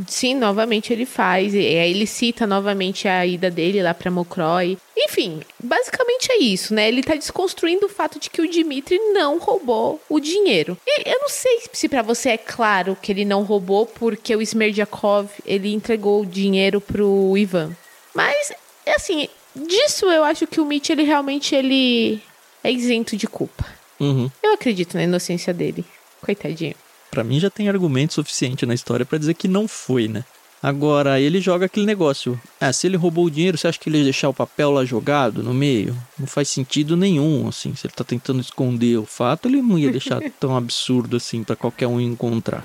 Sim, 0.07 0.37
novamente 0.37 0.93
ele 0.93 1.05
faz. 1.05 1.55
E 1.55 1.59
aí 1.59 1.91
ele 1.91 2.07
cita 2.07 2.47
novamente 2.47 3.09
a 3.09 3.27
ida 3.27 3.51
dele 3.51 3.83
lá 3.83 3.93
pra 3.93 4.11
Mokroy. 4.11 4.79
Enfim, 4.97 5.41
basicamente 5.63 6.31
é 6.31 6.39
isso, 6.39 6.73
né? 6.73 6.89
Ele 6.89 7.03
tá 7.03 7.15
desconstruindo 7.15 7.87
o 7.87 7.89
fato 7.89 8.19
de 8.19 8.31
que 8.31 8.41
o 8.41 8.49
Dimitri 8.49 8.99
não 9.13 9.39
roubou 9.39 10.01
o 10.09 10.21
dinheiro. 10.21 10.79
E 10.87 11.09
eu 11.09 11.19
não 11.21 11.29
sei 11.29 11.63
se 11.73 11.89
pra 11.89 12.03
você 12.03 12.31
é 12.31 12.39
claro 12.39 12.97
que 13.01 13.11
ele 13.11 13.25
não 13.25 13.43
roubou 13.43 13.87
porque 13.87 14.35
o 14.37 14.43
Smerdyakov, 14.43 15.29
ele 15.45 15.73
entregou 15.73 16.23
o 16.23 16.27
dinheiro 16.27 16.81
pro 16.81 17.37
Ivan. 17.37 17.77
Mas, 18.15 18.53
assim, 18.87 19.29
disso 19.55 20.07
eu 20.07 20.23
acho 20.23 20.47
que 20.47 20.61
o 20.61 20.65
Mitch, 20.65 20.91
ele 20.91 21.03
realmente, 21.03 21.55
ele 21.55 22.23
é 22.63 22.71
isento 22.71 23.17
de 23.17 23.27
culpa. 23.27 23.67
Uhum. 23.99 24.31
Eu 24.43 24.53
acredito 24.53 24.95
na 24.95 25.03
inocência 25.03 25.53
dele. 25.53 25.85
Coitadinho. 26.21 26.75
Pra 27.13 27.23
mim 27.23 27.39
já 27.39 27.51
tem 27.51 27.69
argumento 27.69 28.15
suficiente 28.15 28.65
na 28.65 28.73
história 28.73 29.05
pra 29.05 29.19
dizer 29.19 29.35
que 29.35 29.47
não 29.47 29.69
foi, 29.69 30.09
né? 30.09 30.25
Agora, 30.63 31.21
ele 31.21 31.43
joga 31.43 31.67
aquele 31.67 31.85
negócio. 31.85 32.41
Ah, 32.59 32.73
se 32.73 32.87
ele 32.87 32.97
roubou 32.97 33.27
o 33.27 33.31
dinheiro, 33.31 33.59
você 33.59 33.69
acha 33.69 33.79
que 33.79 33.91
ele 33.91 33.99
ia 33.99 34.05
deixar 34.05 34.31
o 34.31 34.35
papel 34.35 34.71
lá 34.71 34.83
jogado 34.83 35.43
no 35.43 35.53
meio? 35.53 35.95
Não 36.19 36.27
faz 36.27 36.49
sentido 36.49 36.97
nenhum, 36.97 37.47
assim. 37.47 37.75
Se 37.75 37.87
ele 37.87 37.93
tá 37.93 38.03
tentando 38.03 38.41
esconder 38.41 38.97
o 38.97 39.05
fato, 39.05 39.47
ele 39.47 39.61
não 39.61 39.79
ia 39.79 39.93
deixar 39.93 40.23
tão 40.41 40.57
absurdo 40.57 41.19
assim 41.19 41.45
pra 41.45 41.55
qualquer 41.55 41.87
um 41.87 42.01
encontrar. 42.01 42.65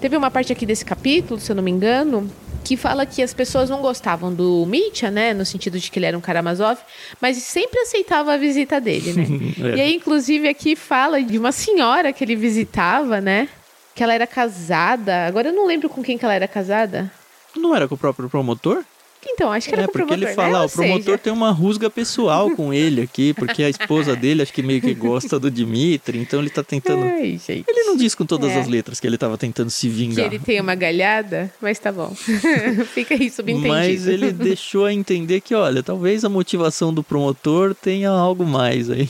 Teve 0.00 0.16
uma 0.16 0.28
parte 0.28 0.52
aqui 0.52 0.66
desse 0.66 0.84
capítulo, 0.84 1.38
se 1.38 1.52
eu 1.52 1.54
não 1.54 1.62
me 1.62 1.70
engano, 1.70 2.28
que 2.64 2.76
fala 2.76 3.06
que 3.06 3.22
as 3.22 3.32
pessoas 3.32 3.70
não 3.70 3.80
gostavam 3.80 4.32
do 4.32 4.66
Mitya, 4.66 5.10
né? 5.10 5.32
No 5.32 5.44
sentido 5.44 5.78
de 5.78 5.90
que 5.90 5.98
ele 5.98 6.06
era 6.06 6.16
um 6.16 6.20
Karamazov, 6.20 6.78
mas 7.20 7.36
sempre 7.38 7.80
aceitava 7.80 8.34
a 8.34 8.36
visita 8.36 8.80
dele, 8.80 9.12
né? 9.12 9.26
É. 9.58 9.76
E 9.76 9.80
aí, 9.80 9.94
inclusive, 9.94 10.48
aqui 10.48 10.76
fala 10.76 11.22
de 11.22 11.38
uma 11.38 11.52
senhora 11.52 12.12
que 12.12 12.22
ele 12.22 12.36
visitava, 12.36 13.20
né? 13.20 13.48
Que 13.94 14.02
ela 14.02 14.14
era 14.14 14.26
casada. 14.26 15.26
Agora 15.26 15.48
eu 15.48 15.52
não 15.52 15.66
lembro 15.66 15.88
com 15.88 16.02
quem 16.02 16.16
que 16.16 16.24
ela 16.24 16.34
era 16.34 16.46
casada. 16.46 17.10
Não 17.56 17.74
era 17.74 17.88
com 17.88 17.94
o 17.94 17.98
próprio 17.98 18.28
promotor? 18.28 18.84
Então, 19.30 19.52
acho 19.52 19.68
que 19.68 19.74
era 19.74 19.84
é, 19.84 19.86
porque 19.86 19.98
promotor, 19.98 20.26
ele 20.28 20.34
fala, 20.34 20.48
né? 20.50 20.56
ah, 20.56 20.60
Ou 20.62 20.66
o 20.66 20.70
promotor 20.70 21.04
seja, 21.04 21.18
tem 21.18 21.32
uma 21.32 21.50
rusga 21.52 21.88
pessoal 21.88 22.50
com 22.50 22.72
ele 22.74 23.02
aqui, 23.02 23.32
porque 23.34 23.62
a 23.62 23.68
esposa 23.68 24.14
dele 24.16 24.42
acho 24.42 24.52
que 24.52 24.62
meio 24.62 24.80
que 24.80 24.92
gosta 24.94 25.38
do 25.38 25.50
Dimitri, 25.50 26.18
então 26.18 26.40
ele 26.40 26.50
tá 26.50 26.62
tentando. 26.64 27.04
Ai, 27.04 27.38
gente. 27.44 27.64
Ele 27.68 27.84
não 27.84 27.96
diz 27.96 28.14
com 28.14 28.24
todas 28.26 28.50
É. 28.50 28.58
as 28.60 28.66
letras 28.66 28.98
que 28.98 29.06
ele 29.06 29.16
tava 29.18 29.38
tentando 29.38 29.70
se 29.70 29.86
Que 29.86 29.92
vingar. 29.94 30.26
ele 30.26 30.38
tem 30.38 30.60
uma 30.60 30.74
galhada, 30.74 31.52
mas 31.60 31.78
tá 31.78 31.92
bom. 31.92 32.12
Fica 32.94 33.14
aí 33.14 33.30
subentendido. 33.30 33.72
Mas 33.72 34.06
ele 34.08 34.32
deixou 34.32 34.84
a 34.86 34.92
entender 34.92 35.40
que, 35.40 35.54
olha, 35.54 35.82
talvez 35.82 36.24
a 36.24 36.28
motivação 36.28 36.92
do 36.92 37.02
promotor 37.04 37.74
tenha 37.74 38.10
algo 38.10 38.44
mais 38.44 38.90
aí. 38.90 39.08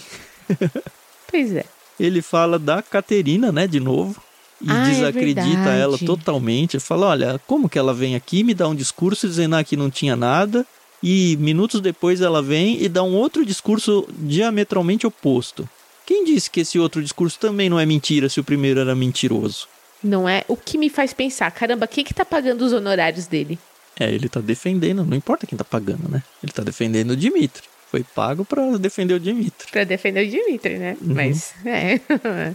Pois 1.30 1.54
é. 1.54 1.64
Ele 1.98 2.22
fala 2.22 2.58
da 2.58 2.80
Caterina, 2.82 3.50
né, 3.50 3.66
de 3.66 3.80
novo. 3.80 4.20
E 4.60 4.66
Ah, 4.70 4.86
é 4.88 4.90
desacredita 4.90 5.40
verdade. 5.44 5.80
ela 5.80 5.98
totalmente. 5.98 6.78
Fala, 6.80 7.06
olha, 7.08 7.40
como 7.46 7.68
que 7.68 7.78
ela 7.78 7.94
vem 7.94 8.14
aqui, 8.16 8.42
me 8.42 8.54
dá 8.54 8.66
um 8.68 8.74
discurso 8.74 9.26
dizendo 9.28 9.54
ah, 9.56 9.62
que 9.64 9.76
não 9.76 9.90
tinha 9.90 10.16
nada. 10.16 10.66
E 11.02 11.36
minutos 11.38 11.80
depois 11.80 12.20
ela 12.20 12.42
vem 12.42 12.82
e 12.82 12.88
dá 12.88 13.02
um 13.04 13.14
outro 13.14 13.46
discurso 13.46 14.06
diametralmente 14.18 15.06
oposto. 15.06 15.68
Quem 16.04 16.24
disse 16.24 16.50
que 16.50 16.60
esse 16.60 16.78
outro 16.78 17.02
discurso 17.02 17.38
também 17.38 17.68
não 17.68 17.78
é 17.78 17.86
mentira 17.86 18.28
se 18.28 18.40
o 18.40 18.44
primeiro 18.44 18.80
era 18.80 18.94
mentiroso? 18.96 19.68
Não 20.02 20.28
é? 20.28 20.42
O 20.48 20.56
que 20.56 20.76
me 20.78 20.88
faz 20.88 21.12
pensar, 21.12 21.50
caramba, 21.50 21.86
quem 21.86 22.04
que 22.04 22.14
tá 22.14 22.24
pagando 22.24 22.62
os 22.64 22.72
honorários 22.72 23.26
dele? 23.26 23.58
É, 24.00 24.10
ele 24.12 24.28
tá 24.28 24.40
defendendo, 24.40 25.04
não 25.04 25.16
importa 25.16 25.46
quem 25.46 25.58
tá 25.58 25.64
pagando, 25.64 26.08
né? 26.08 26.22
Ele 26.42 26.52
tá 26.52 26.62
defendendo 26.62 27.10
o 27.10 27.16
Dimitri. 27.16 27.64
Foi 27.90 28.02
pago 28.04 28.44
pra 28.44 28.76
defender 28.76 29.14
o 29.14 29.20
Dimitri. 29.20 29.70
Pra 29.70 29.84
defender 29.84 30.26
o 30.26 30.30
Dimitri, 30.30 30.78
né? 30.78 30.96
Uhum. 31.00 31.14
Mas, 31.14 31.52
é. 31.64 32.00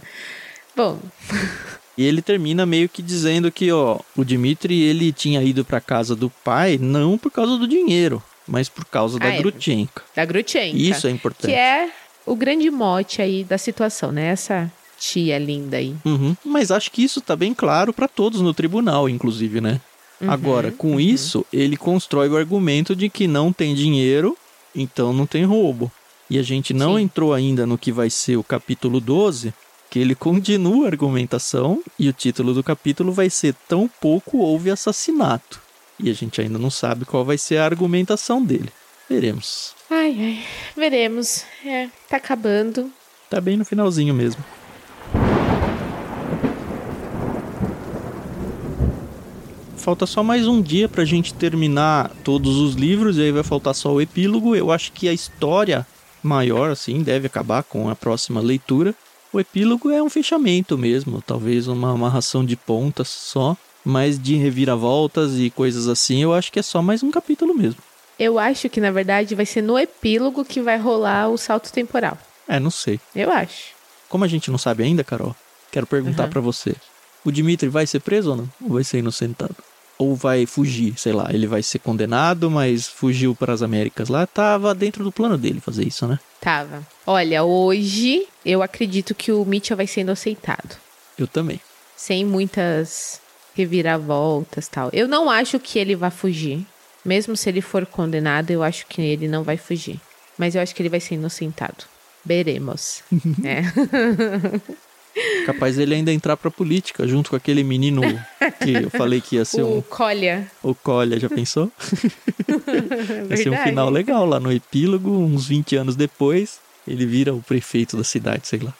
Bom, 0.76 0.98
E 1.96 2.04
ele 2.04 2.20
termina 2.20 2.66
meio 2.66 2.88
que 2.88 3.00
dizendo 3.02 3.50
que, 3.52 3.70
ó, 3.70 3.98
o 4.16 4.24
Dimitri, 4.24 4.80
ele 4.82 5.12
tinha 5.12 5.42
ido 5.42 5.64
pra 5.64 5.80
casa 5.80 6.16
do 6.16 6.28
pai 6.28 6.78
não 6.80 7.16
por 7.16 7.30
causa 7.30 7.56
do 7.56 7.68
dinheiro, 7.68 8.22
mas 8.48 8.68
por 8.68 8.84
causa 8.84 9.18
da 9.18 9.26
Ah, 9.26 9.34
é. 9.34 9.38
Grutchenka. 9.38 10.02
da 10.14 10.24
Grutchenka. 10.24 10.76
Isso 10.76 11.06
é 11.06 11.10
importante. 11.10 11.50
Que 11.52 11.56
é 11.56 11.90
o 12.26 12.34
grande 12.34 12.68
mote 12.70 13.22
aí 13.22 13.44
da 13.44 13.56
situação, 13.58 14.10
né? 14.10 14.26
Essa 14.26 14.70
tia 14.98 15.38
linda 15.38 15.76
aí. 15.76 15.94
Uhum. 16.04 16.36
Mas 16.44 16.70
acho 16.70 16.90
que 16.90 17.04
isso 17.04 17.20
tá 17.20 17.36
bem 17.36 17.54
claro 17.54 17.92
pra 17.92 18.08
todos 18.08 18.40
no 18.40 18.52
tribunal, 18.54 19.08
inclusive, 19.08 19.60
né? 19.60 19.80
Uhum, 20.20 20.30
Agora, 20.30 20.72
com 20.72 20.98
isso, 20.98 21.44
ele 21.52 21.76
constrói 21.76 22.28
o 22.28 22.36
argumento 22.36 22.94
de 22.96 23.08
que 23.08 23.26
não 23.28 23.52
tem 23.52 23.74
dinheiro, 23.74 24.36
então 24.74 25.12
não 25.12 25.26
tem 25.26 25.44
roubo. 25.44 25.92
E 26.30 26.38
a 26.38 26.42
gente 26.42 26.72
não 26.72 26.96
Sim. 26.96 27.02
entrou 27.02 27.34
ainda 27.34 27.66
no 27.66 27.76
que 27.76 27.92
vai 27.92 28.08
ser 28.08 28.36
o 28.36 28.42
capítulo 28.44 28.98
12, 29.00 29.52
que 29.94 30.00
ele 30.00 30.16
continua 30.16 30.86
a 30.86 30.88
argumentação 30.88 31.80
e 31.96 32.08
o 32.08 32.12
título 32.12 32.52
do 32.52 32.64
capítulo 32.64 33.12
vai 33.12 33.30
ser 33.30 33.54
Tão 33.68 33.86
pouco 33.86 34.38
houve 34.38 34.68
assassinato. 34.68 35.62
E 36.00 36.10
a 36.10 36.12
gente 36.12 36.40
ainda 36.40 36.58
não 36.58 36.68
sabe 36.68 37.04
qual 37.04 37.24
vai 37.24 37.38
ser 37.38 37.58
a 37.58 37.64
argumentação 37.64 38.44
dele. 38.44 38.70
Veremos. 39.08 39.72
Ai, 39.88 40.16
ai. 40.18 40.44
Veremos. 40.76 41.44
É, 41.64 41.88
tá 42.10 42.16
acabando. 42.16 42.90
Tá 43.30 43.40
bem 43.40 43.56
no 43.56 43.64
finalzinho 43.64 44.12
mesmo. 44.12 44.42
Falta 49.76 50.06
só 50.06 50.24
mais 50.24 50.48
um 50.48 50.60
dia 50.60 50.88
pra 50.88 51.04
gente 51.04 51.32
terminar 51.32 52.10
todos 52.24 52.56
os 52.56 52.74
livros 52.74 53.16
e 53.16 53.22
aí 53.22 53.30
vai 53.30 53.44
faltar 53.44 53.76
só 53.76 53.92
o 53.92 54.00
epílogo. 54.00 54.56
Eu 54.56 54.72
acho 54.72 54.90
que 54.90 55.08
a 55.08 55.12
história 55.12 55.86
maior, 56.20 56.72
assim, 56.72 57.00
deve 57.00 57.28
acabar 57.28 57.62
com 57.62 57.88
a 57.88 57.94
próxima 57.94 58.40
leitura. 58.40 58.92
O 59.34 59.40
epílogo 59.40 59.90
é 59.90 60.00
um 60.00 60.08
fechamento 60.08 60.78
mesmo, 60.78 61.20
talvez 61.20 61.66
uma 61.66 61.90
amarração 61.90 62.44
de 62.44 62.54
pontas 62.54 63.08
só, 63.08 63.56
mas 63.84 64.16
de 64.16 64.36
reviravoltas 64.36 65.36
e 65.40 65.50
coisas 65.50 65.88
assim, 65.88 66.22
eu 66.22 66.32
acho 66.32 66.52
que 66.52 66.60
é 66.60 66.62
só 66.62 66.80
mais 66.80 67.02
um 67.02 67.10
capítulo 67.10 67.52
mesmo. 67.52 67.80
Eu 68.16 68.38
acho 68.38 68.68
que, 68.68 68.80
na 68.80 68.92
verdade, 68.92 69.34
vai 69.34 69.44
ser 69.44 69.60
no 69.60 69.76
epílogo 69.76 70.44
que 70.44 70.60
vai 70.62 70.78
rolar 70.78 71.28
o 71.30 71.36
salto 71.36 71.72
temporal. 71.72 72.16
É, 72.46 72.60
não 72.60 72.70
sei. 72.70 73.00
Eu 73.12 73.28
acho. 73.32 73.72
Como 74.08 74.22
a 74.22 74.28
gente 74.28 74.52
não 74.52 74.56
sabe 74.58 74.84
ainda, 74.84 75.02
Carol, 75.02 75.34
quero 75.72 75.84
perguntar 75.84 76.26
Uhum. 76.26 76.30
pra 76.30 76.40
você. 76.40 76.76
O 77.24 77.32
Dimitri 77.32 77.68
vai 77.68 77.88
ser 77.88 77.98
preso 77.98 78.30
ou 78.30 78.36
não? 78.36 78.48
Ou 78.62 78.74
vai 78.74 78.84
ser 78.84 78.98
inocentado? 78.98 79.56
Ou 79.98 80.16
vai 80.16 80.44
fugir, 80.44 80.94
sei 80.98 81.12
lá, 81.12 81.28
ele 81.30 81.46
vai 81.46 81.62
ser 81.62 81.78
condenado, 81.78 82.50
mas 82.50 82.88
fugiu 82.88 83.34
para 83.34 83.52
as 83.52 83.62
Américas 83.62 84.08
lá, 84.08 84.26
tava 84.26 84.74
dentro 84.74 85.04
do 85.04 85.12
plano 85.12 85.38
dele 85.38 85.60
fazer 85.60 85.86
isso, 85.86 86.06
né? 86.06 86.18
Tava. 86.40 86.86
Olha, 87.06 87.44
hoje 87.44 88.26
eu 88.44 88.62
acredito 88.62 89.14
que 89.14 89.30
o 89.32 89.44
Mitchell 89.44 89.76
vai 89.76 89.86
ser 89.86 90.00
inocentado. 90.00 90.76
Eu 91.16 91.26
também. 91.26 91.60
Sem 91.96 92.24
muitas 92.24 93.20
reviravoltas 93.54 94.68
tal. 94.68 94.90
Eu 94.92 95.06
não 95.06 95.30
acho 95.30 95.58
que 95.60 95.78
ele 95.78 95.94
vai 95.94 96.10
fugir. 96.10 96.66
Mesmo 97.04 97.36
se 97.36 97.48
ele 97.48 97.60
for 97.60 97.86
condenado, 97.86 98.50
eu 98.50 98.62
acho 98.62 98.86
que 98.86 99.00
ele 99.00 99.28
não 99.28 99.42
vai 99.42 99.56
fugir. 99.56 100.00
Mas 100.36 100.54
eu 100.54 100.62
acho 100.62 100.74
que 100.74 100.82
ele 100.82 100.88
vai 100.88 101.00
ser 101.00 101.14
inocentado. 101.14 101.84
Veremos. 102.24 103.02
é. 103.44 103.62
Capaz 105.46 105.78
ele 105.78 105.94
ainda 105.94 106.12
entrar 106.12 106.36
pra 106.36 106.50
política, 106.50 107.06
junto 107.06 107.30
com 107.30 107.36
aquele 107.36 107.62
menino 107.62 108.02
que 108.62 108.72
eu 108.72 108.90
falei 108.90 109.20
que 109.20 109.36
ia 109.36 109.44
ser 109.44 109.62
o 109.62 109.78
um. 109.78 109.82
Colha. 109.82 110.50
O 110.62 110.74
Colha, 110.74 111.18
já 111.18 111.28
pensou? 111.28 111.70
Vai 113.28 113.36
ser 113.36 113.50
um 113.50 113.56
final 113.58 113.90
legal 113.90 114.26
lá 114.26 114.40
no 114.40 114.52
epílogo, 114.52 115.10
uns 115.10 115.46
20 115.46 115.76
anos 115.76 115.96
depois, 115.96 116.58
ele 116.86 117.06
vira 117.06 117.34
o 117.34 117.42
prefeito 117.42 117.96
da 117.96 118.04
cidade, 118.04 118.46
sei 118.46 118.60
lá. 118.60 118.74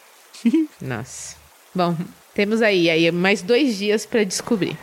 Nossa. 0.80 1.36
Bom, 1.74 1.96
temos 2.34 2.62
aí, 2.62 2.90
aí 2.90 3.10
mais 3.10 3.42
dois 3.42 3.76
dias 3.78 4.04
para 4.04 4.24
descobrir. 4.24 4.76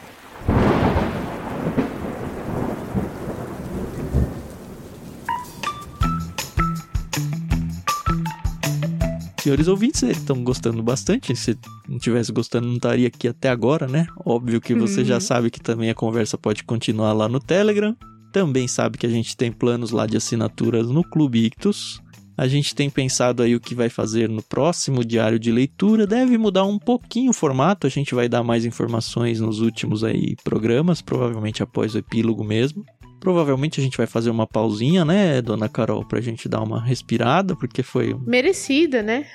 Senhores 9.51 9.67
ouvintes 9.67 10.01
estão 10.03 10.41
gostando 10.43 10.81
bastante. 10.81 11.35
Se 11.35 11.57
não 11.87 11.99
tivesse 11.99 12.31
gostando, 12.31 12.67
não 12.67 12.75
estaria 12.75 13.07
aqui 13.07 13.27
até 13.27 13.49
agora, 13.49 13.85
né? 13.85 14.07
Óbvio 14.25 14.61
que 14.61 14.73
você 14.73 15.01
uhum. 15.01 15.05
já 15.05 15.19
sabe 15.19 15.51
que 15.51 15.59
também 15.59 15.89
a 15.89 15.93
conversa 15.93 16.37
pode 16.37 16.63
continuar 16.63 17.11
lá 17.11 17.27
no 17.27 17.39
Telegram. 17.39 17.93
Também 18.31 18.65
sabe 18.65 18.97
que 18.97 19.05
a 19.05 19.09
gente 19.09 19.35
tem 19.35 19.51
planos 19.51 19.91
lá 19.91 20.05
de 20.05 20.15
assinaturas 20.15 20.87
no 20.87 21.03
Clube 21.03 21.45
Ictus. 21.45 22.01
A 22.37 22.47
gente 22.47 22.73
tem 22.73 22.89
pensado 22.89 23.43
aí 23.43 23.53
o 23.53 23.59
que 23.59 23.75
vai 23.75 23.89
fazer 23.89 24.29
no 24.29 24.41
próximo 24.41 25.03
diário 25.03 25.37
de 25.37 25.51
leitura. 25.51 26.07
Deve 26.07 26.37
mudar 26.37 26.63
um 26.63 26.79
pouquinho 26.79 27.31
o 27.31 27.33
formato. 27.33 27.85
A 27.85 27.89
gente 27.89 28.15
vai 28.15 28.29
dar 28.29 28.43
mais 28.43 28.63
informações 28.63 29.41
nos 29.41 29.59
últimos 29.59 30.01
aí 30.01 30.37
programas, 30.45 31.01
provavelmente 31.01 31.61
após 31.61 31.93
o 31.93 31.97
epílogo 31.97 32.41
mesmo. 32.41 32.85
Provavelmente 33.21 33.79
a 33.79 33.83
gente 33.83 33.95
vai 33.95 34.07
fazer 34.07 34.31
uma 34.31 34.47
pausinha, 34.47 35.05
né, 35.05 35.43
dona 35.43 35.69
Carol, 35.69 36.03
pra 36.03 36.19
gente 36.19 36.49
dar 36.49 36.59
uma 36.63 36.83
respirada, 36.83 37.55
porque 37.55 37.83
foi. 37.83 38.15
Merecida, 38.25 39.03
né? 39.03 39.27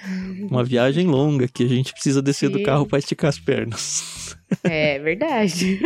Uma 0.51 0.65
viagem 0.65 1.07
longa 1.07 1.47
que 1.47 1.63
a 1.63 1.69
gente 1.69 1.93
precisa 1.93 2.21
descer 2.21 2.49
Sim. 2.49 2.53
do 2.59 2.63
carro 2.65 2.85
para 2.85 2.99
esticar 2.99 3.29
as 3.31 3.39
pernas. 3.39 4.37
É 4.63 5.01
verdade. 5.01 5.81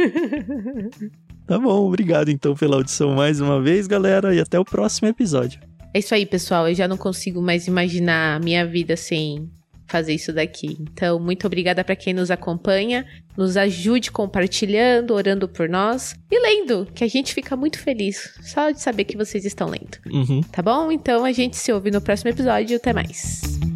Tá 1.47 1.59
bom, 1.59 1.87
obrigado 1.87 2.29
então 2.29 2.55
pela 2.55 2.77
audição 2.77 3.15
mais 3.15 3.41
uma 3.41 3.61
vez, 3.61 3.87
galera, 3.87 4.35
e 4.35 4.41
até 4.41 4.61
o 4.61 4.65
próximo 4.67 5.09
episódio. 5.09 5.59
É 5.95 5.99
isso 5.99 6.15
aí, 6.15 6.27
pessoal. 6.27 6.69
Eu 6.69 6.75
já 6.75 6.87
não 6.87 6.99
consigo 6.99 7.41
mais 7.41 7.67
imaginar 7.67 8.37
a 8.37 8.39
minha 8.39 8.67
vida 8.67 8.97
sem 8.99 9.51
fazer 9.90 10.14
isso 10.14 10.33
daqui. 10.33 10.76
Então, 10.81 11.18
muito 11.18 11.46
obrigada 11.46 11.83
para 11.83 11.96
quem 11.96 12.14
nos 12.14 12.31
acompanha. 12.31 13.07
Nos 13.37 13.57
ajude 13.57 14.11
compartilhando, 14.11 15.14
orando 15.14 15.48
por 15.48 15.68
nós 15.68 16.14
e 16.31 16.38
lendo, 16.38 16.87
que 16.94 17.05
a 17.05 17.09
gente 17.09 17.33
fica 17.33 17.57
muito 17.57 17.79
feliz 17.79 18.35
só 18.42 18.70
de 18.70 18.81
saber 18.81 19.05
que 19.05 19.16
vocês 19.16 19.44
estão 19.44 19.68
lendo. 19.68 19.98
Uhum. 20.07 20.42
Tá 20.42 20.62
bom? 20.62 20.92
Então 20.92 21.24
a 21.24 21.33
gente 21.33 21.57
se 21.57 21.72
ouve 21.72 21.90
no 21.90 22.00
próximo 22.00 22.31
episódio. 22.31 22.76
Até 22.76 22.92
mais. 22.92 23.70